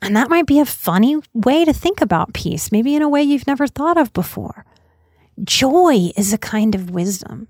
And 0.00 0.16
that 0.16 0.30
might 0.30 0.46
be 0.46 0.60
a 0.60 0.64
funny 0.64 1.16
way 1.34 1.64
to 1.64 1.72
think 1.72 2.00
about 2.00 2.32
peace, 2.32 2.70
maybe 2.70 2.94
in 2.94 3.02
a 3.02 3.08
way 3.08 3.22
you've 3.22 3.46
never 3.46 3.66
thought 3.66 3.96
of 3.96 4.12
before. 4.12 4.64
Joy 5.42 6.10
is 6.16 6.32
a 6.32 6.38
kind 6.38 6.74
of 6.74 6.90
wisdom. 6.90 7.48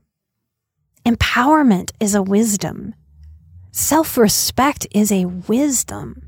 Empowerment 1.04 1.92
is 2.00 2.14
a 2.14 2.22
wisdom. 2.22 2.94
Self 3.70 4.16
respect 4.16 4.86
is 4.90 5.12
a 5.12 5.26
wisdom. 5.26 6.22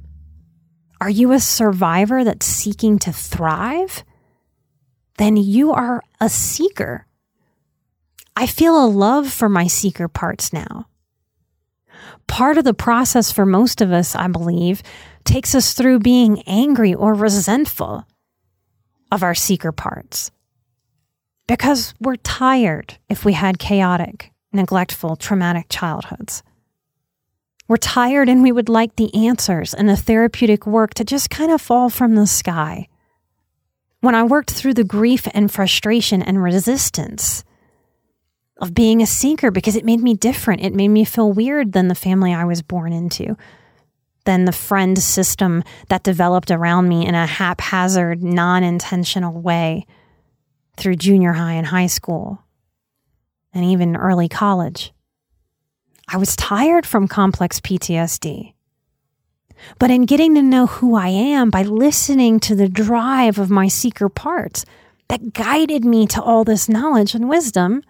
Are 1.00 1.11
you 1.11 1.33
a 1.33 1.41
survivor 1.41 2.25
that's 2.25 2.47
seeking 2.47 2.99
to 3.00 3.12
thrive? 3.12 4.05
Then 5.17 5.37
you 5.37 5.73
are 5.73 6.03
a 6.21 6.29
seeker. 6.29 7.07
I 8.37 8.47
feel 8.47 8.83
a 8.83 8.87
love 8.87 9.31
for 9.31 9.49
my 9.49 9.67
seeker 9.67 10.09
parts 10.09 10.53
now 10.53 10.87
part 12.31 12.59
of 12.59 12.65
the 12.65 12.73
process 12.73 13.33
for 13.33 13.45
most 13.45 13.81
of 13.81 13.93
us, 13.93 14.15
I 14.15 14.29
believe, 14.29 14.83
takes 15.25 15.55
us 15.55 15.73
through 15.73 16.00
being 16.00 16.43
angry 16.43 16.95
or 16.95 17.15
resentful 17.15 18.07
of 19.12 19.23
our 19.23 19.35
seeker 19.35 19.73
parts. 19.73 20.31
Because 21.47 21.95
we're 22.00 22.17
tired 22.17 22.99
if 23.09 23.25
we 23.25 23.33
had 23.33 23.59
chaotic, 23.59 24.33
neglectful, 24.53 25.17
traumatic 25.17 25.67
childhoods. 25.69 26.43
We're 27.67 27.77
tired 27.77 28.29
and 28.29 28.43
we 28.43 28.53
would 28.53 28.69
like 28.69 28.97
the 28.97 29.15
answers 29.15 29.75
and 29.75 29.89
the 29.89 29.97
therapeutic 29.97 30.67
work 30.67 30.95
to 30.95 31.05
just 31.05 31.31
kind 31.31 31.50
of 31.50 31.61
fall 31.61 31.91
from 31.91 32.15
the 32.15 32.27
sky. 32.27 32.89
When 34.00 34.15
I 34.15 34.23
worked 34.23 34.50
through 34.50 34.75
the 34.75 34.85
grief 34.85 35.29
and 35.35 35.53
frustration 35.53 36.23
and 36.23 36.43
resistance 36.43 37.45
of 38.61 38.75
being 38.75 39.00
a 39.03 39.07
seeker 39.07 39.50
because 39.50 39.75
it 39.75 39.85
made 39.85 40.00
me 40.00 40.15
different. 40.15 40.62
It 40.62 40.75
made 40.75 40.89
me 40.89 41.05
feel 41.05 41.33
weird 41.33 41.73
than 41.73 41.89
the 41.89 41.95
family 41.95 42.33
I 42.33 42.45
was 42.45 42.62
born 42.62 42.93
into, 42.93 43.37
than 44.30 44.44
the 44.44 44.52
friend 44.52 44.96
system 44.96 45.64
that 45.88 46.04
developed 46.04 46.52
around 46.52 46.88
me 46.88 47.04
in 47.04 47.16
a 47.16 47.26
haphazard, 47.26 48.22
non 48.22 48.62
intentional 48.62 49.32
way 49.32 49.84
through 50.76 50.94
junior 50.94 51.32
high 51.32 51.54
and 51.54 51.66
high 51.66 51.88
school 51.88 52.40
and 53.52 53.64
even 53.64 53.96
early 53.96 54.28
college. 54.28 54.92
I 56.06 56.16
was 56.16 56.37
tired 56.37 56.87
from 56.87 57.08
complex 57.08 57.58
PTSD. 57.58 58.54
But 59.80 59.90
in 59.90 60.06
getting 60.06 60.37
to 60.37 60.42
know 60.42 60.66
who 60.66 60.94
I 60.94 61.08
am 61.08 61.50
by 61.50 61.62
listening 61.62 62.38
to 62.40 62.54
the 62.54 62.68
drive 62.68 63.37
of 63.37 63.50
my 63.50 63.66
seeker 63.66 64.08
parts 64.08 64.64
that 65.08 65.32
guided 65.32 65.84
me 65.84 66.06
to 66.06 66.22
all 66.22 66.44
this 66.44 66.68
knowledge 66.68 67.16
and 67.16 67.28
wisdom, 67.28 67.82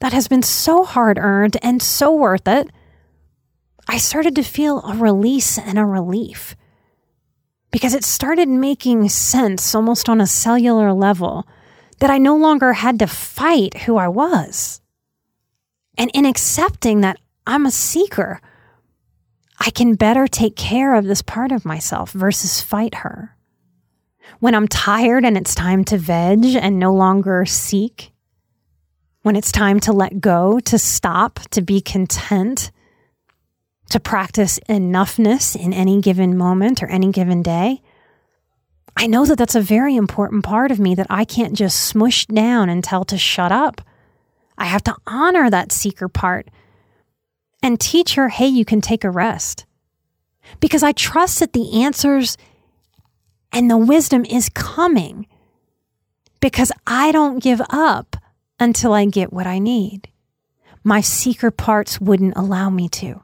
that 0.00 0.12
has 0.12 0.28
been 0.28 0.42
so 0.42 0.84
hard 0.84 1.16
earned 1.18 1.56
and 1.62 1.80
so 1.82 2.14
worth 2.14 2.46
it, 2.46 2.68
I 3.88 3.98
started 3.98 4.34
to 4.36 4.42
feel 4.42 4.80
a 4.82 4.96
release 4.96 5.58
and 5.58 5.78
a 5.78 5.84
relief 5.84 6.56
because 7.70 7.94
it 7.94 8.04
started 8.04 8.48
making 8.48 9.08
sense 9.08 9.74
almost 9.74 10.08
on 10.08 10.20
a 10.20 10.26
cellular 10.26 10.92
level 10.92 11.46
that 11.98 12.10
I 12.10 12.18
no 12.18 12.36
longer 12.36 12.72
had 12.74 12.98
to 12.98 13.06
fight 13.06 13.82
who 13.82 13.96
I 13.96 14.08
was. 14.08 14.80
And 15.96 16.10
in 16.14 16.26
accepting 16.26 17.00
that 17.00 17.18
I'm 17.46 17.66
a 17.66 17.70
seeker, 17.70 18.40
I 19.58 19.70
can 19.70 19.94
better 19.94 20.26
take 20.26 20.56
care 20.56 20.94
of 20.94 21.04
this 21.04 21.22
part 21.22 21.52
of 21.52 21.64
myself 21.64 22.12
versus 22.12 22.60
fight 22.60 22.96
her. 22.96 23.36
When 24.40 24.54
I'm 24.54 24.68
tired 24.68 25.24
and 25.24 25.36
it's 25.36 25.54
time 25.54 25.84
to 25.84 25.98
veg 25.98 26.44
and 26.44 26.78
no 26.78 26.92
longer 26.92 27.44
seek, 27.46 28.12
when 29.22 29.36
it's 29.36 29.52
time 29.52 29.78
to 29.80 29.92
let 29.92 30.20
go, 30.20 30.58
to 30.60 30.78
stop, 30.78 31.38
to 31.50 31.62
be 31.62 31.80
content, 31.80 32.72
to 33.92 34.00
practice 34.00 34.58
enoughness 34.68 35.54
in 35.54 35.72
any 35.72 36.00
given 36.00 36.36
moment 36.36 36.82
or 36.82 36.86
any 36.86 37.12
given 37.12 37.42
day. 37.42 37.80
I 38.96 39.06
know 39.06 39.24
that 39.24 39.38
that's 39.38 39.54
a 39.54 39.60
very 39.60 39.96
important 39.96 40.44
part 40.44 40.70
of 40.70 40.80
me 40.80 40.94
that 40.94 41.06
I 41.08 41.24
can't 41.24 41.54
just 41.54 41.80
smush 41.80 42.26
down 42.26 42.68
and 42.68 42.82
tell 42.82 43.04
to 43.04 43.16
shut 43.18 43.52
up. 43.52 43.80
I 44.58 44.66
have 44.66 44.82
to 44.84 44.96
honor 45.06 45.48
that 45.48 45.72
seeker 45.72 46.08
part 46.08 46.48
and 47.62 47.80
teach 47.80 48.14
her, 48.14 48.28
hey, 48.28 48.48
you 48.48 48.64
can 48.64 48.80
take 48.80 49.04
a 49.04 49.10
rest. 49.10 49.66
Because 50.60 50.82
I 50.82 50.92
trust 50.92 51.40
that 51.40 51.52
the 51.52 51.82
answers 51.82 52.36
And 53.52 53.70
the 53.70 53.76
wisdom 53.76 54.24
is 54.24 54.48
coming 54.48 55.26
because 56.40 56.72
I 56.86 57.12
don't 57.12 57.42
give 57.42 57.60
up 57.68 58.16
until 58.58 58.94
I 58.94 59.04
get 59.04 59.32
what 59.32 59.46
I 59.46 59.58
need. 59.58 60.08
My 60.82 61.00
seeker 61.00 61.50
parts 61.50 62.00
wouldn't 62.00 62.36
allow 62.36 62.70
me 62.70 62.88
to. 62.88 63.22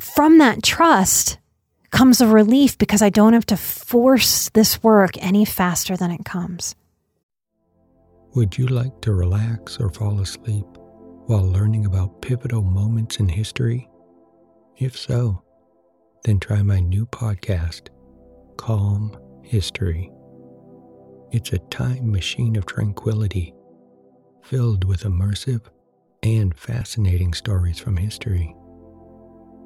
From 0.00 0.38
that 0.38 0.62
trust 0.62 1.38
comes 1.90 2.20
a 2.20 2.26
relief 2.26 2.76
because 2.76 3.02
I 3.02 3.10
don't 3.10 3.34
have 3.34 3.46
to 3.46 3.56
force 3.56 4.50
this 4.50 4.82
work 4.82 5.12
any 5.22 5.44
faster 5.44 5.96
than 5.96 6.10
it 6.10 6.24
comes. 6.24 6.74
Would 8.34 8.58
you 8.58 8.66
like 8.66 9.00
to 9.02 9.14
relax 9.14 9.78
or 9.78 9.90
fall 9.90 10.20
asleep 10.20 10.66
while 11.26 11.46
learning 11.46 11.86
about 11.86 12.20
pivotal 12.20 12.62
moments 12.62 13.18
in 13.18 13.28
history? 13.28 13.88
If 14.76 14.98
so, 14.98 15.44
then 16.24 16.40
try 16.40 16.62
my 16.62 16.80
new 16.80 17.06
podcast, 17.06 17.90
Calm 18.56 19.16
History. 19.44 20.10
It's 21.30 21.52
a 21.52 21.58
time 21.58 22.10
machine 22.10 22.56
of 22.56 22.66
tranquility, 22.66 23.54
filled 24.42 24.82
with 24.84 25.04
immersive 25.04 25.62
and 26.24 26.56
fascinating 26.56 27.34
stories 27.34 27.78
from 27.78 27.96
history. 27.96 28.56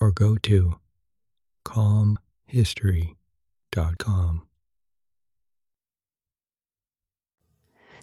or 0.00 0.10
go 0.10 0.36
to 0.36 0.78
calmhistory.com. 1.64 4.42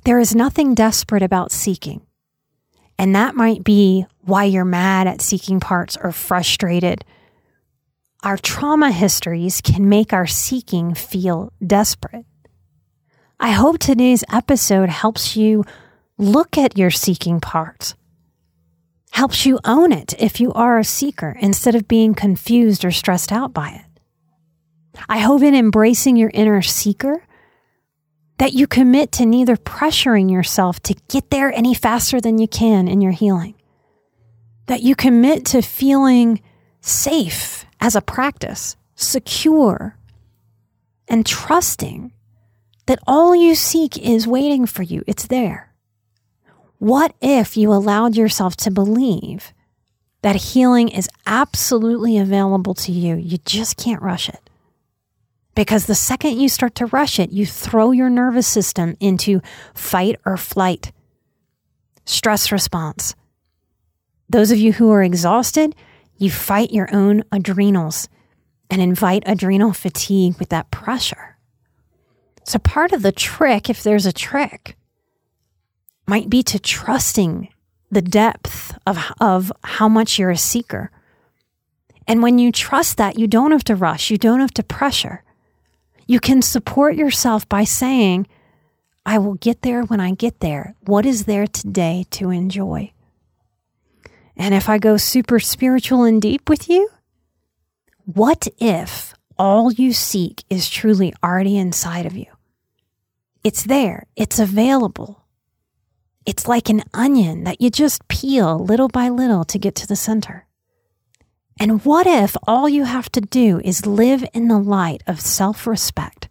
There 0.03 0.19
is 0.19 0.35
nothing 0.35 0.75
desperate 0.75 1.23
about 1.23 1.51
seeking. 1.51 2.05
And 2.97 3.15
that 3.15 3.35
might 3.35 3.63
be 3.63 4.05
why 4.21 4.45
you're 4.45 4.65
mad 4.65 5.07
at 5.07 5.21
seeking 5.21 5.59
parts 5.59 5.97
or 6.01 6.11
frustrated 6.11 7.03
our 8.25 8.37
trauma 8.37 8.91
histories 8.91 9.61
can 9.61 9.87
make 9.87 10.11
our 10.11 10.25
seeking 10.25 10.95
feel 10.95 11.53
desperate. 11.65 12.25
I 13.39 13.51
hope 13.51 13.77
today's 13.77 14.23
episode 14.33 14.89
helps 14.89 15.37
you 15.37 15.63
look 16.17 16.57
at 16.57 16.75
your 16.75 16.89
seeking 16.89 17.39
part, 17.39 17.93
helps 19.15 19.45
you 19.45 19.57
own 19.63 19.93
it 19.93 20.13
if 20.19 20.41
you 20.41 20.51
are 20.51 20.77
a 20.77 20.83
seeker 20.83 21.37
instead 21.39 21.73
of 21.73 21.87
being 21.87 22.13
confused 22.13 22.83
or 22.83 22.91
stressed 22.91 23.31
out 23.31 23.53
by 23.53 23.69
it. 23.69 24.99
I 25.07 25.19
hope 25.19 25.41
in 25.41 25.55
embracing 25.55 26.17
your 26.17 26.31
inner 26.33 26.61
seeker 26.61 27.25
that 28.39 28.51
you 28.51 28.67
commit 28.67 29.13
to 29.13 29.25
neither 29.25 29.55
pressuring 29.55 30.29
yourself 30.29 30.81
to 30.83 30.95
get 31.07 31.29
there 31.29 31.49
any 31.53 31.73
faster 31.73 32.19
than 32.19 32.39
you 32.39 32.47
can 32.49 32.89
in 32.89 32.99
your 32.99 33.13
healing, 33.13 33.55
that 34.65 34.81
you 34.81 34.97
commit 34.97 35.45
to 35.45 35.61
feeling 35.61 36.41
safe 36.81 37.65
as 37.79 37.95
a 37.95 38.01
practice, 38.01 38.75
secure 38.95 39.97
and 41.07 41.25
trusting 41.25 42.11
that 42.85 42.99
all 43.07 43.33
you 43.33 43.55
seek 43.55 43.97
is 43.97 44.27
waiting 44.27 44.65
for 44.65 44.83
you. 44.83 45.05
It's 45.07 45.27
there. 45.27 45.73
What 46.85 47.15
if 47.19 47.57
you 47.57 47.73
allowed 47.73 48.15
yourself 48.15 48.55
to 48.57 48.69
believe 48.69 49.53
that 50.21 50.35
healing 50.35 50.89
is 50.89 51.09
absolutely 51.25 52.19
available 52.19 52.75
to 52.75 52.91
you? 52.91 53.15
You 53.15 53.39
just 53.39 53.75
can't 53.75 54.03
rush 54.03 54.29
it. 54.29 54.51
Because 55.55 55.87
the 55.87 55.95
second 55.95 56.39
you 56.39 56.47
start 56.47 56.75
to 56.75 56.85
rush 56.85 57.17
it, 57.17 57.31
you 57.31 57.47
throw 57.47 57.89
your 57.89 58.11
nervous 58.11 58.45
system 58.45 58.95
into 58.99 59.41
fight 59.73 60.19
or 60.27 60.37
flight, 60.37 60.91
stress 62.05 62.51
response. 62.51 63.15
Those 64.29 64.51
of 64.51 64.59
you 64.59 64.73
who 64.73 64.91
are 64.91 65.01
exhausted, 65.01 65.75
you 66.19 66.29
fight 66.29 66.69
your 66.69 66.93
own 66.93 67.23
adrenals 67.31 68.09
and 68.69 68.79
invite 68.79 69.23
adrenal 69.25 69.73
fatigue 69.73 70.37
with 70.37 70.49
that 70.49 70.69
pressure. 70.69 71.39
So, 72.43 72.59
part 72.59 72.91
of 72.91 73.01
the 73.01 73.11
trick, 73.11 73.71
if 73.71 73.81
there's 73.81 74.05
a 74.05 74.13
trick, 74.13 74.77
might 76.07 76.29
be 76.29 76.43
to 76.43 76.59
trusting 76.59 77.49
the 77.91 78.01
depth 78.01 78.77
of, 78.85 78.97
of 79.19 79.51
how 79.63 79.87
much 79.87 80.19
you're 80.19 80.31
a 80.31 80.37
seeker. 80.37 80.91
And 82.07 82.21
when 82.21 82.37
you 82.37 82.51
trust 82.51 82.97
that, 82.97 83.17
you 83.17 83.27
don't 83.27 83.51
have 83.51 83.63
to 83.65 83.75
rush, 83.75 84.11
you 84.11 84.17
don't 84.17 84.39
have 84.39 84.53
to 84.55 84.63
pressure. 84.63 85.23
You 86.07 86.19
can 86.19 86.41
support 86.41 86.95
yourself 86.95 87.49
by 87.49 87.63
saying, 87.63 88.27
I 89.05 89.17
will 89.17 89.35
get 89.35 89.61
there 89.61 89.83
when 89.83 89.99
I 89.99 90.11
get 90.11 90.39
there. 90.39 90.75
What 90.81 91.05
is 91.05 91.25
there 91.25 91.47
today 91.47 92.05
to 92.11 92.29
enjoy? 92.29 92.91
And 94.37 94.53
if 94.53 94.67
I 94.67 94.77
go 94.77 94.97
super 94.97 95.39
spiritual 95.39 96.03
and 96.03 96.21
deep 96.21 96.49
with 96.49 96.69
you, 96.69 96.89
what 98.05 98.47
if 98.57 99.13
all 99.37 99.71
you 99.71 99.93
seek 99.93 100.43
is 100.49 100.69
truly 100.69 101.13
already 101.23 101.57
inside 101.57 102.05
of 102.05 102.15
you? 102.15 102.27
It's 103.43 103.63
there, 103.63 104.07
it's 104.15 104.39
available. 104.39 105.24
It's 106.25 106.47
like 106.47 106.69
an 106.69 106.83
onion 106.93 107.43
that 107.43 107.61
you 107.61 107.69
just 107.69 108.07
peel 108.07 108.57
little 108.57 108.87
by 108.87 109.09
little 109.09 109.43
to 109.45 109.59
get 109.59 109.75
to 109.75 109.87
the 109.87 109.95
center. 109.95 110.47
And 111.59 111.85
what 111.85 112.07
if 112.07 112.35
all 112.47 112.67
you 112.67 112.83
have 112.83 113.11
to 113.11 113.21
do 113.21 113.61
is 113.63 113.85
live 113.85 114.25
in 114.33 114.47
the 114.47 114.57
light 114.57 115.03
of 115.07 115.21
self 115.21 115.67
respect 115.67 116.27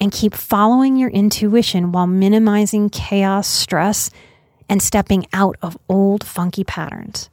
and 0.00 0.10
keep 0.10 0.34
following 0.34 0.96
your 0.96 1.10
intuition 1.10 1.92
while 1.92 2.06
minimizing 2.06 2.90
chaos, 2.90 3.46
stress, 3.46 4.10
and 4.68 4.82
stepping 4.82 5.26
out 5.32 5.56
of 5.62 5.78
old 5.88 6.24
funky 6.24 6.64
patterns. 6.64 7.30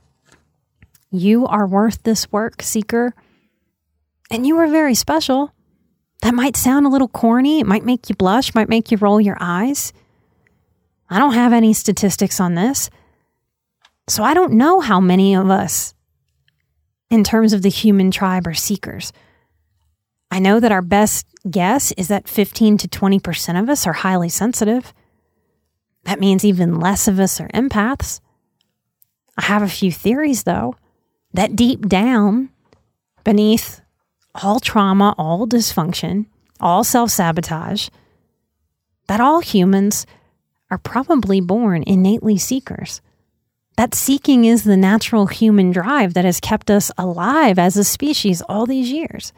You 1.10 1.48
are 1.48 1.66
worth 1.66 2.04
this 2.04 2.32
work, 2.32 2.62
seeker, 2.62 3.16
and 4.30 4.46
you 4.46 4.58
are 4.58 4.68
very 4.68 4.94
special. 4.94 5.54
That 6.22 6.36
might 6.36 6.58
sound 6.58 6.86
a 6.86 6.90
little 6.90 7.08
corny. 7.08 7.62
It 7.62 7.66
might 7.66 7.86
make 7.86 8.10
you 8.10 8.16
blush, 8.16 8.54
might 8.54 8.70
make 8.70 8.92
you 8.92 8.98
roll 8.98 9.20
your 9.20 9.38
eyes. 9.40 9.94
I 11.10 11.20
don't 11.20 11.34
have 11.34 11.54
any 11.54 11.74
statistics 11.74 12.40
on 12.40 12.56
this. 12.56 12.90
So 14.08 14.24
I 14.24 14.34
don't 14.34 14.54
know 14.54 14.80
how 14.80 15.00
many 15.00 15.36
of 15.36 15.50
us, 15.50 15.94
in 17.10 17.24
terms 17.24 17.54
of 17.54 17.62
the 17.62 17.70
human 17.70 18.12
tribe, 18.12 18.48
are 18.48 18.54
seekers. 18.54 19.12
I 20.32 20.40
know 20.40 20.60
that 20.60 20.72
our 20.72 20.82
best 20.82 21.26
guess 21.50 21.92
is 21.94 22.08
that 22.08 22.28
15 22.28 22.78
to 22.80 22.88
20% 22.88 23.60
of 23.60 23.70
us 23.70 23.88
are 23.88 23.94
highly 23.94 24.30
sensitive. 24.30 24.94
That 26.04 26.20
means 26.20 26.46
even 26.46 26.80
less 26.80 27.08
of 27.08 27.20
us 27.20 27.40
are 27.40 27.50
empaths. 27.50 28.20
I 29.38 29.44
have 29.44 29.62
a 29.62 29.68
few 29.68 29.92
theories, 29.92 30.44
though, 30.44 30.76
that 31.34 31.56
deep 31.56 31.88
down, 31.88 32.50
beneath 33.24 33.82
all 34.36 34.60
trauma, 34.60 35.16
all 35.18 35.48
dysfunction, 35.48 36.26
all 36.60 36.84
self 36.84 37.10
sabotage, 37.12 37.90
that 39.08 39.22
all 39.22 39.40
humans 39.40 40.06
are 40.72 40.78
probably 40.78 41.42
born 41.42 41.84
innately 41.84 42.38
seekers. 42.38 43.02
That 43.78 43.96
seeking 43.96 44.46
is 44.46 44.64
the 44.64 44.78
natural 44.78 45.28
human 45.28 45.72
drive 45.72 46.14
that 46.14 46.26
has 46.26 46.40
kept 46.40 46.70
us 46.70 46.92
alive 46.98 47.58
as 47.58 47.78
a 47.78 47.84
species 47.84 48.42
all 48.42 48.66
these 48.66 48.92
years. 48.92 49.32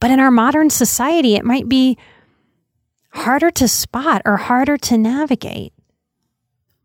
But 0.00 0.10
in 0.10 0.18
our 0.18 0.30
modern 0.30 0.70
society, 0.70 1.36
it 1.36 1.44
might 1.44 1.68
be 1.68 1.96
harder 3.10 3.50
to 3.52 3.68
spot 3.68 4.22
or 4.24 4.36
harder 4.36 4.76
to 4.78 4.98
navigate. 4.98 5.72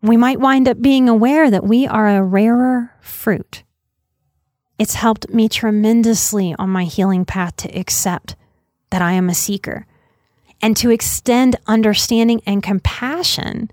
We 0.02 0.18
might 0.18 0.40
wind 0.40 0.68
up 0.68 0.82
being 0.82 1.10
aware 1.10 1.50
that 1.50 1.64
we 1.64 1.88
are 1.88 2.08
a 2.08 2.22
rarer 2.22 2.92
fruit. 3.02 3.64
It's 4.78 4.96
helped 4.96 5.30
me 5.30 5.50
tremendously 5.50 6.54
on 6.60 6.70
my 6.70 6.84
healing 6.84 7.26
path 7.26 7.56
to 7.58 7.80
accept 7.80 8.36
that 8.92 9.02
I 9.02 9.14
am 9.14 9.30
a 9.30 9.34
seeker 9.34 9.88
and 10.66 10.76
to 10.76 10.90
extend 10.90 11.56
understanding 11.68 12.42
and 12.48 12.64
compassion 12.64 13.70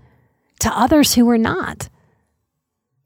to 0.59 0.69
others 0.77 1.15
who 1.15 1.27
are 1.27 1.39
not. 1.39 1.89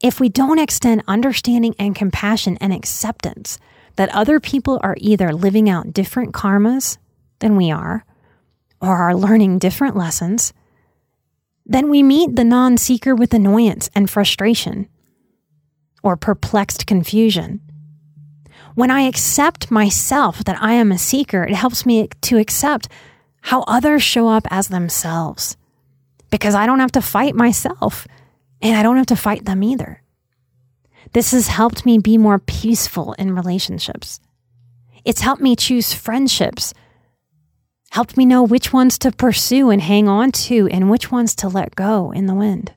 If 0.02 0.20
we 0.20 0.28
don't 0.28 0.58
extend 0.58 1.02
understanding 1.08 1.74
and 1.78 1.96
compassion 1.96 2.58
and 2.60 2.74
acceptance 2.74 3.58
that 3.96 4.14
other 4.14 4.40
people 4.40 4.78
are 4.82 4.94
either 4.98 5.32
living 5.32 5.70
out 5.70 5.94
different 5.94 6.34
karmas 6.34 6.98
than 7.38 7.56
we 7.56 7.70
are, 7.70 8.04
or 8.78 8.94
are 8.94 9.14
learning 9.14 9.58
different 9.58 9.96
lessons, 9.96 10.52
then 11.64 11.88
we 11.88 12.02
meet 12.02 12.36
the 12.36 12.44
non 12.44 12.76
seeker 12.76 13.14
with 13.14 13.32
annoyance 13.32 13.88
and 13.94 14.10
frustration 14.10 14.86
or 16.02 16.14
perplexed 16.14 16.86
confusion. 16.86 17.62
When 18.74 18.90
I 18.90 19.08
accept 19.08 19.70
myself 19.70 20.44
that 20.44 20.62
I 20.62 20.74
am 20.74 20.92
a 20.92 20.98
seeker, 20.98 21.44
it 21.44 21.54
helps 21.54 21.86
me 21.86 22.08
to 22.20 22.36
accept 22.36 22.88
how 23.48 23.62
others 23.62 24.02
show 24.02 24.28
up 24.28 24.46
as 24.50 24.68
themselves 24.68 25.56
because 26.28 26.54
I 26.54 26.66
don't 26.66 26.80
have 26.80 26.92
to 26.92 27.00
fight 27.00 27.34
myself 27.34 28.06
and 28.60 28.76
I 28.76 28.82
don't 28.82 28.98
have 28.98 29.06
to 29.06 29.16
fight 29.16 29.46
them 29.46 29.62
either. 29.62 30.02
This 31.14 31.30
has 31.30 31.48
helped 31.48 31.86
me 31.86 31.96
be 31.96 32.18
more 32.18 32.38
peaceful 32.38 33.14
in 33.14 33.34
relationships. 33.34 34.20
It's 35.02 35.22
helped 35.22 35.40
me 35.40 35.56
choose 35.56 35.94
friendships, 35.94 36.74
helped 37.90 38.18
me 38.18 38.26
know 38.26 38.42
which 38.42 38.74
ones 38.74 38.98
to 38.98 39.12
pursue 39.12 39.70
and 39.70 39.80
hang 39.80 40.08
on 40.08 40.30
to 40.44 40.68
and 40.68 40.90
which 40.90 41.10
ones 41.10 41.34
to 41.36 41.48
let 41.48 41.74
go 41.74 42.10
in 42.10 42.26
the 42.26 42.34
wind. 42.34 42.74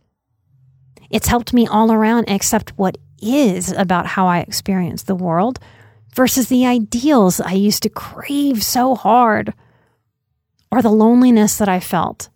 It's 1.10 1.28
helped 1.28 1.52
me 1.52 1.68
all 1.68 1.92
around 1.92 2.30
accept 2.30 2.78
what 2.78 2.98
is 3.22 3.74
about 3.74 4.06
how 4.06 4.26
I 4.26 4.40
experience 4.40 5.04
the 5.04 5.16
world 5.16 5.60
versus 6.16 6.48
the 6.48 6.66
ideals 6.66 7.42
I 7.42 7.56
used 7.56 7.84
to 7.84 7.90
crave 7.90 8.64
so 8.64 8.96
hard 8.96 9.54
or 10.72 10.82
the 10.82 10.90
loneliness 10.90 11.58
that 11.58 11.70
I 11.70 11.80
felt 11.80 12.30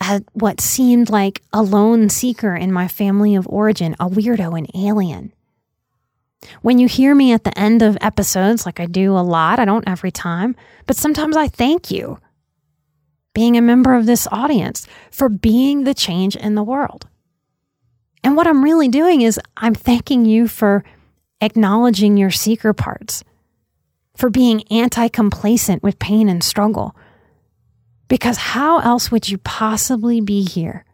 at 0.00 0.22
what 0.32 0.60
seemed 0.60 1.10
like 1.10 1.42
a 1.52 1.62
lone 1.62 2.08
seeker 2.08 2.54
in 2.54 2.72
my 2.72 2.86
family 2.86 3.34
of 3.34 3.46
origin, 3.48 3.96
a 3.98 4.08
weirdo, 4.08 4.56
an 4.58 4.66
alien. 4.74 5.32
When 6.62 6.78
you 6.78 6.86
hear 6.86 7.14
me 7.14 7.32
at 7.32 7.44
the 7.44 7.58
end 7.58 7.82
of 7.82 7.96
episodes, 8.00 8.66
like 8.66 8.78
I 8.78 8.86
do 8.86 9.12
a 9.12 9.20
lot, 9.20 9.58
I 9.58 9.64
don't 9.64 9.88
every 9.88 10.10
time, 10.10 10.54
but 10.86 10.96
sometimes 10.96 11.36
I 11.36 11.48
thank 11.48 11.90
you, 11.90 12.18
being 13.34 13.56
a 13.56 13.62
member 13.62 13.94
of 13.94 14.06
this 14.06 14.28
audience, 14.30 14.86
for 15.10 15.28
being 15.28 15.84
the 15.84 15.94
change 15.94 16.36
in 16.36 16.54
the 16.54 16.62
world. 16.62 17.08
And 18.22 18.36
what 18.36 18.46
I'm 18.46 18.62
really 18.62 18.88
doing 18.88 19.22
is 19.22 19.40
I'm 19.56 19.74
thanking 19.74 20.24
you 20.24 20.46
for 20.46 20.84
acknowledging 21.40 22.16
your 22.16 22.30
seeker 22.30 22.72
parts, 22.72 23.24
for 24.14 24.30
being 24.30 24.62
anti 24.70 25.08
complacent 25.08 25.82
with 25.82 25.98
pain 25.98 26.28
and 26.28 26.44
struggle. 26.44 26.94
Because 28.08 28.36
how 28.36 28.78
else 28.78 29.10
would 29.10 29.28
you 29.28 29.38
possibly 29.38 30.20
be 30.20 30.44
here 30.44 30.84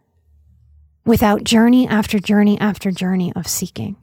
without 1.05 1.43
journey 1.43 1.87
after 1.87 2.19
journey 2.19 2.59
after 2.59 2.91
journey 2.91 3.31
of 3.35 3.47
seeking? 3.47 3.97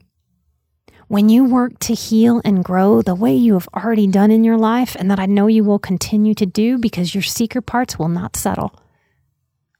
when 1.11 1.27
you 1.27 1.43
work 1.43 1.77
to 1.77 1.93
heal 1.93 2.41
and 2.45 2.63
grow 2.63 3.01
the 3.01 3.13
way 3.13 3.35
you 3.35 3.51
have 3.55 3.67
already 3.75 4.07
done 4.07 4.31
in 4.31 4.45
your 4.45 4.57
life, 4.57 4.95
and 4.97 5.11
that 5.11 5.19
I 5.19 5.25
know 5.25 5.47
you 5.47 5.61
will 5.61 5.77
continue 5.77 6.33
to 6.35 6.45
do 6.45 6.77
because 6.77 7.13
your 7.13 7.21
seeker 7.21 7.59
parts 7.59 7.99
will 7.99 8.07
not 8.07 8.37
settle 8.37 8.73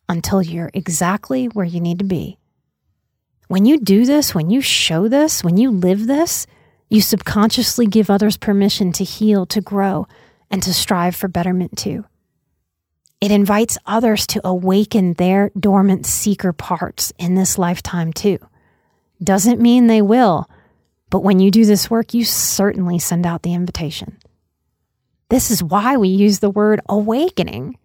until 0.10 0.42
you're 0.42 0.70
exactly 0.74 1.46
where 1.46 1.66
you 1.66 1.80
need 1.80 2.00
to 2.00 2.04
be. 2.04 2.38
When 3.48 3.64
you 3.64 3.80
do 3.80 4.06
this, 4.06 4.36
when 4.36 4.50
you 4.50 4.60
show 4.60 5.08
this, 5.08 5.42
when 5.42 5.56
you 5.56 5.72
live 5.72 6.06
this, 6.06 6.48
you 6.90 7.00
subconsciously 7.00 7.88
give 7.88 8.10
others 8.10 8.36
permission 8.36 8.92
to 8.92 9.06
heal, 9.06 9.46
to 9.46 9.62
grow, 9.62 10.10
and 10.50 10.62
to 10.64 10.74
strive 10.74 11.16
for 11.16 11.30
betterment 11.30 11.78
too. 11.78 12.04
It 13.22 13.32
invites 13.32 13.78
others 13.86 14.26
to 14.28 14.42
awaken 14.44 15.14
their 15.14 15.52
dormant 15.58 16.06
seeker 16.06 16.52
parts 16.52 17.14
in 17.18 17.36
this 17.36 17.58
lifetime 17.58 18.12
too. 18.12 18.40
Doesn't 19.24 19.62
mean 19.62 19.88
they 19.88 20.02
will 20.02 20.50
but 21.12 21.20
when 21.20 21.40
you 21.40 21.52
do 21.52 21.66
this 21.66 21.92
work, 21.92 22.16
you 22.16 22.24
certainly 22.24 22.98
send 22.98 23.28
out 23.28 23.44
the 23.44 23.54
invitation. 23.54 24.18
This 25.30 25.52
is 25.52 25.62
why 25.62 25.98
we 25.98 26.08
use 26.08 26.40
the 26.40 26.50
word 26.50 26.80
awakening. 26.90 27.78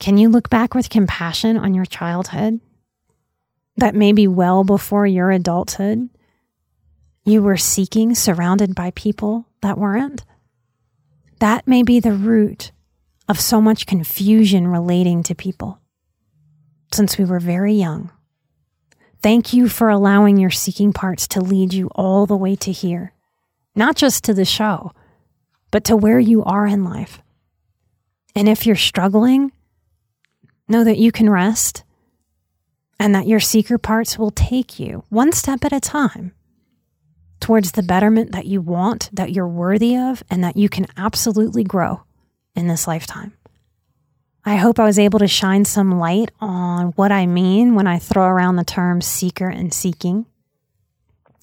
Can 0.00 0.16
you 0.16 0.30
look 0.30 0.48
back 0.48 0.74
with 0.74 0.88
compassion 0.88 1.58
on 1.58 1.74
your 1.74 1.84
childhood? 1.84 2.60
That 3.76 3.94
may 3.94 4.12
be 4.12 4.26
well 4.26 4.64
before 4.64 5.06
your 5.06 5.30
adulthood. 5.30 6.08
You 7.24 7.42
were 7.42 7.58
seeking, 7.58 8.14
surrounded 8.14 8.74
by 8.74 8.92
people 8.92 9.46
that 9.60 9.78
weren't. 9.78 10.24
That 11.38 11.68
may 11.68 11.82
be 11.82 12.00
the 12.00 12.12
root 12.12 12.72
of 13.30 13.40
so 13.40 13.60
much 13.60 13.86
confusion 13.86 14.66
relating 14.66 15.22
to 15.22 15.36
people 15.36 15.78
since 16.92 17.16
we 17.16 17.24
were 17.24 17.38
very 17.38 17.74
young. 17.74 18.10
Thank 19.22 19.52
you 19.52 19.68
for 19.68 19.88
allowing 19.88 20.36
your 20.36 20.50
seeking 20.50 20.92
parts 20.92 21.28
to 21.28 21.40
lead 21.40 21.72
you 21.72 21.86
all 21.94 22.26
the 22.26 22.36
way 22.36 22.56
to 22.56 22.72
here, 22.72 23.12
not 23.76 23.94
just 23.94 24.24
to 24.24 24.34
the 24.34 24.44
show, 24.44 24.90
but 25.70 25.84
to 25.84 25.96
where 25.96 26.18
you 26.18 26.42
are 26.42 26.66
in 26.66 26.82
life. 26.82 27.22
And 28.34 28.48
if 28.48 28.66
you're 28.66 28.74
struggling, 28.74 29.52
know 30.66 30.82
that 30.82 30.98
you 30.98 31.12
can 31.12 31.30
rest 31.30 31.84
and 32.98 33.14
that 33.14 33.28
your 33.28 33.38
seeker 33.38 33.78
parts 33.78 34.18
will 34.18 34.32
take 34.32 34.80
you 34.80 35.04
one 35.08 35.30
step 35.30 35.64
at 35.64 35.72
a 35.72 35.78
time 35.78 36.32
towards 37.38 37.72
the 37.72 37.84
betterment 37.84 38.32
that 38.32 38.46
you 38.46 38.60
want, 38.60 39.08
that 39.12 39.32
you're 39.32 39.46
worthy 39.46 39.96
of, 39.96 40.24
and 40.28 40.42
that 40.42 40.56
you 40.56 40.68
can 40.68 40.88
absolutely 40.96 41.62
grow 41.62 42.02
in 42.54 42.68
this 42.68 42.86
lifetime. 42.86 43.32
I 44.44 44.56
hope 44.56 44.78
I 44.78 44.84
was 44.84 44.98
able 44.98 45.18
to 45.18 45.28
shine 45.28 45.64
some 45.64 45.98
light 45.98 46.30
on 46.40 46.88
what 46.92 47.12
I 47.12 47.26
mean 47.26 47.74
when 47.74 47.86
I 47.86 47.98
throw 47.98 48.24
around 48.24 48.56
the 48.56 48.64
terms 48.64 49.06
seeker 49.06 49.48
and 49.48 49.72
seeking. 49.72 50.26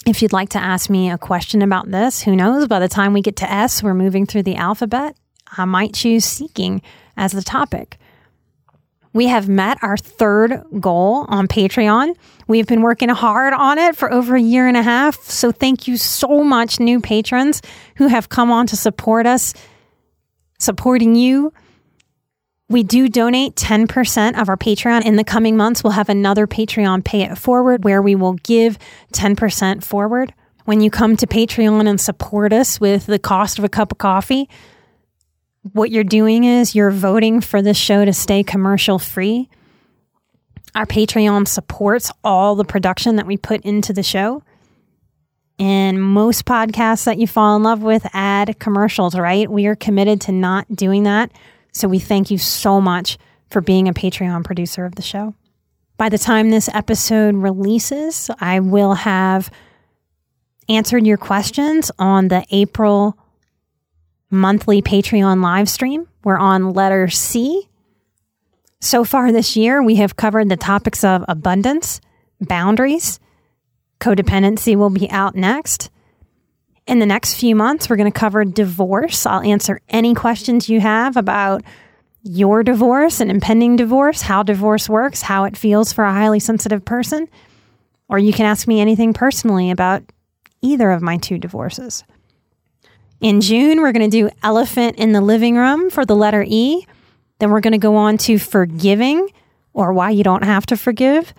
If 0.06 0.22
you'd 0.22 0.34
like 0.34 0.50
to 0.50 0.58
ask 0.58 0.90
me 0.90 1.12
a 1.12 1.18
question 1.18 1.62
about 1.62 1.92
this, 1.92 2.22
who 2.24 2.36
knows, 2.36 2.68
by 2.68 2.80
the 2.80 2.88
time 2.88 3.14
we 3.14 3.22
get 3.22 3.36
to 3.38 3.52
S, 3.52 3.84
we're 3.84 3.94
moving 3.94 4.26
through 4.26 4.44
the 4.44 4.56
alphabet. 4.56 5.16
I 5.58 5.66
might 5.66 5.94
choose 5.94 6.26
seeking 6.26 6.82
as 7.16 7.34
the 7.34 7.44
topic. 7.44 7.98
We 9.14 9.28
have 9.28 9.50
met 9.50 9.78
our 9.82 9.98
third 9.98 10.64
goal 10.80 11.26
on 11.28 11.48
Patreon. 11.48 12.16
We've 12.48 12.68
been 12.68 12.82
working 12.82 13.10
hard 13.10 13.54
on 13.54 13.78
it 13.78 13.96
for 13.96 14.12
over 14.12 14.36
a 14.36 14.42
year 14.42 14.68
and 14.68 14.78
a 14.78 14.84
half. 14.84 15.24
So, 15.24 15.52
thank 15.52 15.88
you 15.88 15.98
so 15.98 16.44
much, 16.44 16.80
new 16.80 17.00
patrons 17.00 17.62
who 17.96 18.08
have 18.08 18.30
come 18.30 18.52
on 18.52 18.68
to 18.68 18.76
support 18.76 19.26
us, 19.26 19.54
supporting 20.68 21.16
you 21.16 21.54
we 22.70 22.84
do 22.84 23.08
donate 23.08 23.56
10% 23.56 24.40
of 24.40 24.50
our 24.50 24.58
Patreon. 24.58 25.06
In 25.06 25.16
the 25.16 25.24
coming 25.24 25.56
months, 25.56 25.84
we'll 25.84 25.92
have 25.92 26.10
another 26.10 26.48
Patreon 26.48 27.04
Pay 27.04 27.22
It 27.22 27.38
Forward 27.38 27.84
where 27.84 28.02
we 28.02 28.16
will 28.16 28.34
give 28.34 28.78
10% 29.14 29.84
forward. 29.84 30.34
When 30.66 30.82
you 30.82 30.92
come 30.92 31.16
to 31.16 31.28
Patreon 31.28 31.88
and 31.88 32.00
support 32.00 32.52
us 32.52 32.80
with 32.80 33.06
the 33.06 33.20
cost 33.20 33.58
of 33.58 33.64
a 33.64 33.70
cup 33.70 33.94
of 33.94 34.00
coffee, 34.00 34.50
what 35.72 35.92
you're 35.92 36.04
doing 36.04 36.44
is 36.44 36.76
you're 36.76 36.92
voting 36.92 37.40
for 37.40 37.62
this 37.62 37.78
show 37.78 38.04
to 38.04 38.12
stay 38.12 38.44
commercial 38.44 39.00
free. 39.00 39.50
Our 40.76 40.86
Patreon 40.86 41.48
supports 41.48 42.12
all 42.22 42.56
the 42.56 42.66
production 42.66 43.16
that 43.16 43.26
we 43.26 43.38
put 43.38 43.62
into 43.62 43.94
the 43.94 44.04
show. 44.04 44.44
And 45.60 46.02
most 46.02 46.46
podcasts 46.46 47.06
that 47.06 47.18
you 47.18 47.26
fall 47.26 47.56
in 47.56 47.64
love 47.64 47.82
with 47.82 48.06
add 48.14 48.60
commercials, 48.60 49.18
right? 49.18 49.50
We 49.50 49.66
are 49.66 49.76
committed 49.76 50.22
to 50.22 50.32
not 50.32 50.68
doing 50.74 51.04
that. 51.04 51.32
So 51.72 51.88
we 51.88 52.00
thank 52.00 52.30
you 52.30 52.38
so 52.38 52.80
much 52.80 53.18
for 53.50 53.62
being 53.62 53.88
a 53.88 53.94
Patreon 53.94 54.44
producer 54.44 54.86
of 54.86 54.96
the 54.96 55.02
show. 55.02 55.34
By 55.98 56.10
the 56.10 56.20
time 56.20 56.52
this 56.52 56.70
episode 56.74 57.36
releases, 57.36 58.30
I 58.40 58.60
will 58.60 58.94
have 58.94 59.50
answered 60.70 61.08
your 61.08 61.18
questions 61.18 61.92
on 61.98 62.28
the 62.28 62.46
April 62.52 63.18
monthly 64.30 64.82
Patreon 64.82 65.42
live 65.42 65.70
stream. 65.70 66.08
We're 66.24 66.38
on 66.38 66.74
letter 66.74 67.08
C. 67.08 67.68
So 68.80 69.04
far 69.04 69.32
this 69.32 69.56
year, 69.56 69.82
we 69.82 69.96
have 69.96 70.18
covered 70.18 70.50
the 70.50 70.58
topics 70.58 71.04
of 71.04 71.26
abundance, 71.28 72.00
boundaries, 72.42 73.20
codependency 74.00 74.76
will 74.76 74.90
be 74.90 75.10
out 75.10 75.36
next. 75.36 75.90
In 76.86 77.00
the 77.00 77.06
next 77.06 77.36
few 77.36 77.56
months, 77.56 77.90
we're 77.90 77.98
going 77.98 78.12
to 78.12 78.18
cover 78.18 78.46
divorce. 78.46 79.26
I'll 79.26 79.42
answer 79.42 79.82
any 79.90 80.14
questions 80.14 80.70
you 80.70 80.80
have 80.80 81.18
about 81.18 81.64
your 82.24 82.64
divorce 82.64 83.20
and 83.20 83.30
impending 83.30 83.76
divorce, 83.76 84.22
how 84.22 84.44
divorce 84.44 84.90
works, 84.90 85.22
how 85.22 85.44
it 85.46 85.58
feels 85.58 85.94
for 85.94 86.04
a 86.04 86.14
highly 86.14 86.40
sensitive 86.40 86.86
person. 86.86 87.28
Or 88.10 88.20
you 88.20 88.32
can 88.32 88.46
ask 88.46 88.68
me 88.68 88.80
anything 88.80 89.14
personally 89.14 89.72
about 89.72 90.04
either 90.62 90.92
of 90.92 91.02
my 91.02 91.18
two 91.18 91.38
divorces. 91.38 92.04
In 93.20 93.42
June, 93.42 93.82
we're 93.82 93.92
going 93.92 94.10
to 94.10 94.18
do 94.18 94.30
Elephant 94.44 94.98
in 94.98 95.12
the 95.12 95.22
Living 95.22 95.58
Room 95.58 95.90
for 95.90 96.06
the 96.06 96.16
letter 96.16 96.46
E. 96.48 96.86
Then 97.40 97.52
we're 97.52 97.62
going 97.62 97.74
to 97.74 97.78
go 97.78 97.96
on 97.96 98.18
to 98.20 98.38
Forgiving 98.38 99.30
or 99.74 99.94
Why 99.94 100.12
You 100.12 100.24
Don't 100.24 100.44
Have 100.44 100.66
to 100.68 100.78
Forgive. 100.78 101.34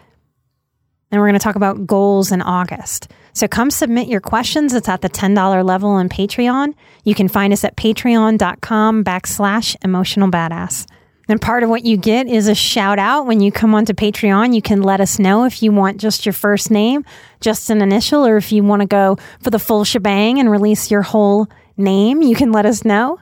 Then 1.10 1.20
we're 1.20 1.28
going 1.28 1.38
to 1.38 1.44
talk 1.44 1.56
about 1.56 1.86
goals 1.86 2.32
in 2.32 2.42
August. 2.42 3.10
So 3.32 3.48
come 3.48 3.70
submit 3.70 4.08
your 4.08 4.20
questions. 4.20 4.74
It's 4.74 4.88
at 4.88 5.00
the 5.00 5.08
$10 5.08 5.64
level 5.64 5.90
on 5.90 6.08
Patreon. 6.08 6.74
You 7.04 7.14
can 7.14 7.28
find 7.28 7.52
us 7.52 7.64
at 7.64 7.76
patreon.com 7.76 9.04
backslash 9.04 9.76
emotional 9.82 10.30
badass. 10.30 10.86
And 11.28 11.40
part 11.40 11.62
of 11.62 11.68
what 11.68 11.84
you 11.84 11.98
get 11.98 12.26
is 12.26 12.48
a 12.48 12.54
shout 12.54 12.98
out 12.98 13.26
when 13.26 13.40
you 13.40 13.52
come 13.52 13.74
onto 13.74 13.92
Patreon. 13.92 14.54
You 14.54 14.62
can 14.62 14.82
let 14.82 15.00
us 15.00 15.18
know 15.18 15.44
if 15.44 15.62
you 15.62 15.70
want 15.70 16.00
just 16.00 16.24
your 16.24 16.32
first 16.32 16.70
name, 16.70 17.04
just 17.40 17.68
an 17.68 17.82
initial, 17.82 18.26
or 18.26 18.38
if 18.38 18.50
you 18.50 18.64
want 18.64 18.80
to 18.80 18.88
go 18.88 19.18
for 19.42 19.50
the 19.50 19.58
full 19.58 19.84
shebang 19.84 20.40
and 20.40 20.50
release 20.50 20.90
your 20.90 21.02
whole 21.02 21.46
name, 21.76 22.22
you 22.22 22.34
can 22.34 22.50
let 22.50 22.64
us 22.64 22.82
know. 22.82 23.18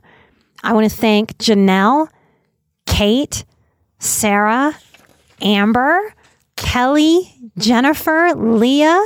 I 0.63 0.73
want 0.73 0.89
to 0.89 0.97
thank 0.97 1.37
Janelle, 1.39 2.09
Kate, 2.87 3.45
Sarah, 3.99 4.79
Amber, 5.41 6.15
Kelly, 6.57 7.35
Jennifer, 7.59 8.35
Leah, 8.35 9.05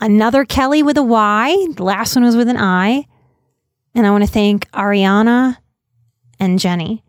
another 0.00 0.44
Kelly 0.44 0.82
with 0.82 0.96
a 0.96 1.02
Y. 1.02 1.66
The 1.74 1.82
last 1.82 2.14
one 2.14 2.24
was 2.24 2.36
with 2.36 2.48
an 2.48 2.56
I. 2.56 3.06
And 3.94 4.06
I 4.06 4.10
want 4.10 4.24
to 4.24 4.30
thank 4.30 4.70
Ariana 4.70 5.56
and 6.38 6.58
Jenny. 6.58 7.02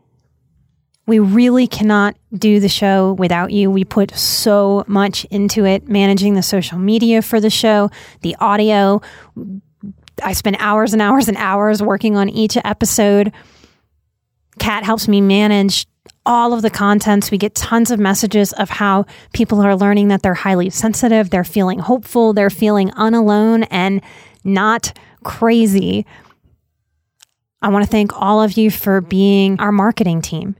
We 1.05 1.19
really 1.19 1.67
cannot 1.67 2.15
do 2.33 2.59
the 2.59 2.69
show 2.69 3.13
without 3.13 3.51
you. 3.51 3.69
We 3.71 3.83
put 3.83 4.15
so 4.15 4.83
much 4.87 5.25
into 5.25 5.65
it, 5.65 5.87
managing 5.87 6.35
the 6.35 6.43
social 6.43 6.77
media 6.77 7.21
for 7.21 7.39
the 7.39 7.49
show, 7.49 7.89
the 8.21 8.35
audio. 8.39 9.01
I 10.23 10.33
spend 10.33 10.57
hours 10.59 10.93
and 10.93 11.01
hours 11.01 11.27
and 11.27 11.37
hours 11.37 11.81
working 11.81 12.15
on 12.15 12.29
each 12.29 12.57
episode. 12.63 13.33
Kat 14.59 14.83
helps 14.83 15.07
me 15.07 15.19
manage 15.19 15.87
all 16.25 16.53
of 16.53 16.61
the 16.61 16.69
contents. 16.69 17.31
We 17.31 17.37
get 17.37 17.55
tons 17.55 17.91
of 17.91 17.99
messages 17.99 18.53
of 18.53 18.69
how 18.69 19.05
people 19.33 19.61
are 19.61 19.75
learning 19.75 20.09
that 20.09 20.21
they're 20.21 20.33
highly 20.33 20.69
sensitive, 20.69 21.29
they're 21.29 21.43
feeling 21.43 21.79
hopeful, 21.79 22.33
they're 22.33 22.49
feeling 22.49 22.89
unalone 22.91 23.67
and 23.71 24.01
not 24.43 24.97
crazy. 25.23 26.05
I 27.61 27.69
want 27.69 27.83
to 27.83 27.91
thank 27.91 28.13
all 28.13 28.41
of 28.41 28.57
you 28.57 28.71
for 28.71 29.01
being 29.01 29.59
our 29.59 29.71
marketing 29.71 30.21
team. 30.21 30.55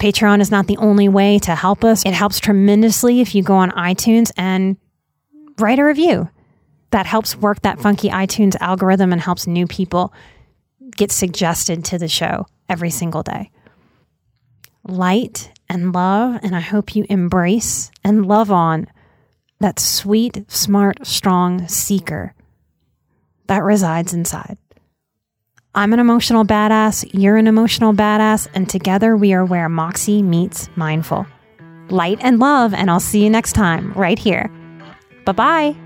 Patreon 0.00 0.40
is 0.40 0.50
not 0.50 0.66
the 0.66 0.76
only 0.76 1.08
way 1.08 1.38
to 1.40 1.54
help 1.54 1.84
us. 1.84 2.04
It 2.04 2.12
helps 2.12 2.40
tremendously 2.40 3.20
if 3.20 3.34
you 3.34 3.42
go 3.42 3.54
on 3.54 3.70
iTunes 3.70 4.30
and 4.36 4.76
write 5.58 5.78
a 5.78 5.84
review. 5.84 6.28
That 6.90 7.06
helps 7.06 7.36
work 7.36 7.62
that 7.62 7.80
funky 7.80 8.08
iTunes 8.10 8.56
algorithm 8.60 9.12
and 9.12 9.20
helps 9.20 9.46
new 9.46 9.66
people 9.66 10.12
get 10.96 11.12
suggested 11.12 11.84
to 11.86 11.98
the 11.98 12.08
show 12.08 12.46
every 12.68 12.90
single 12.90 13.22
day. 13.22 13.50
Light 14.88 15.52
and 15.68 15.92
love, 15.92 16.40
and 16.42 16.54
I 16.54 16.60
hope 16.60 16.94
you 16.94 17.04
embrace 17.08 17.90
and 18.04 18.26
love 18.26 18.50
on 18.50 18.86
that 19.60 19.80
sweet, 19.80 20.44
smart, 20.50 21.06
strong 21.06 21.66
seeker 21.66 22.34
that 23.46 23.62
resides 23.62 24.12
inside. 24.12 24.58
I'm 25.74 25.92
an 25.92 25.98
emotional 25.98 26.44
badass, 26.44 27.08
you're 27.12 27.36
an 27.36 27.46
emotional 27.46 27.92
badass, 27.92 28.48
and 28.54 28.68
together 28.68 29.16
we 29.16 29.34
are 29.34 29.44
where 29.44 29.68
Moxie 29.68 30.22
meets 30.22 30.68
mindful. 30.76 31.26
Light 31.90 32.18
and 32.22 32.38
love, 32.38 32.72
and 32.72 32.90
I'll 32.90 33.00
see 33.00 33.22
you 33.22 33.30
next 33.30 33.52
time 33.52 33.92
right 33.92 34.18
here. 34.18 34.50
Bye 35.24 35.32
bye. 35.32 35.85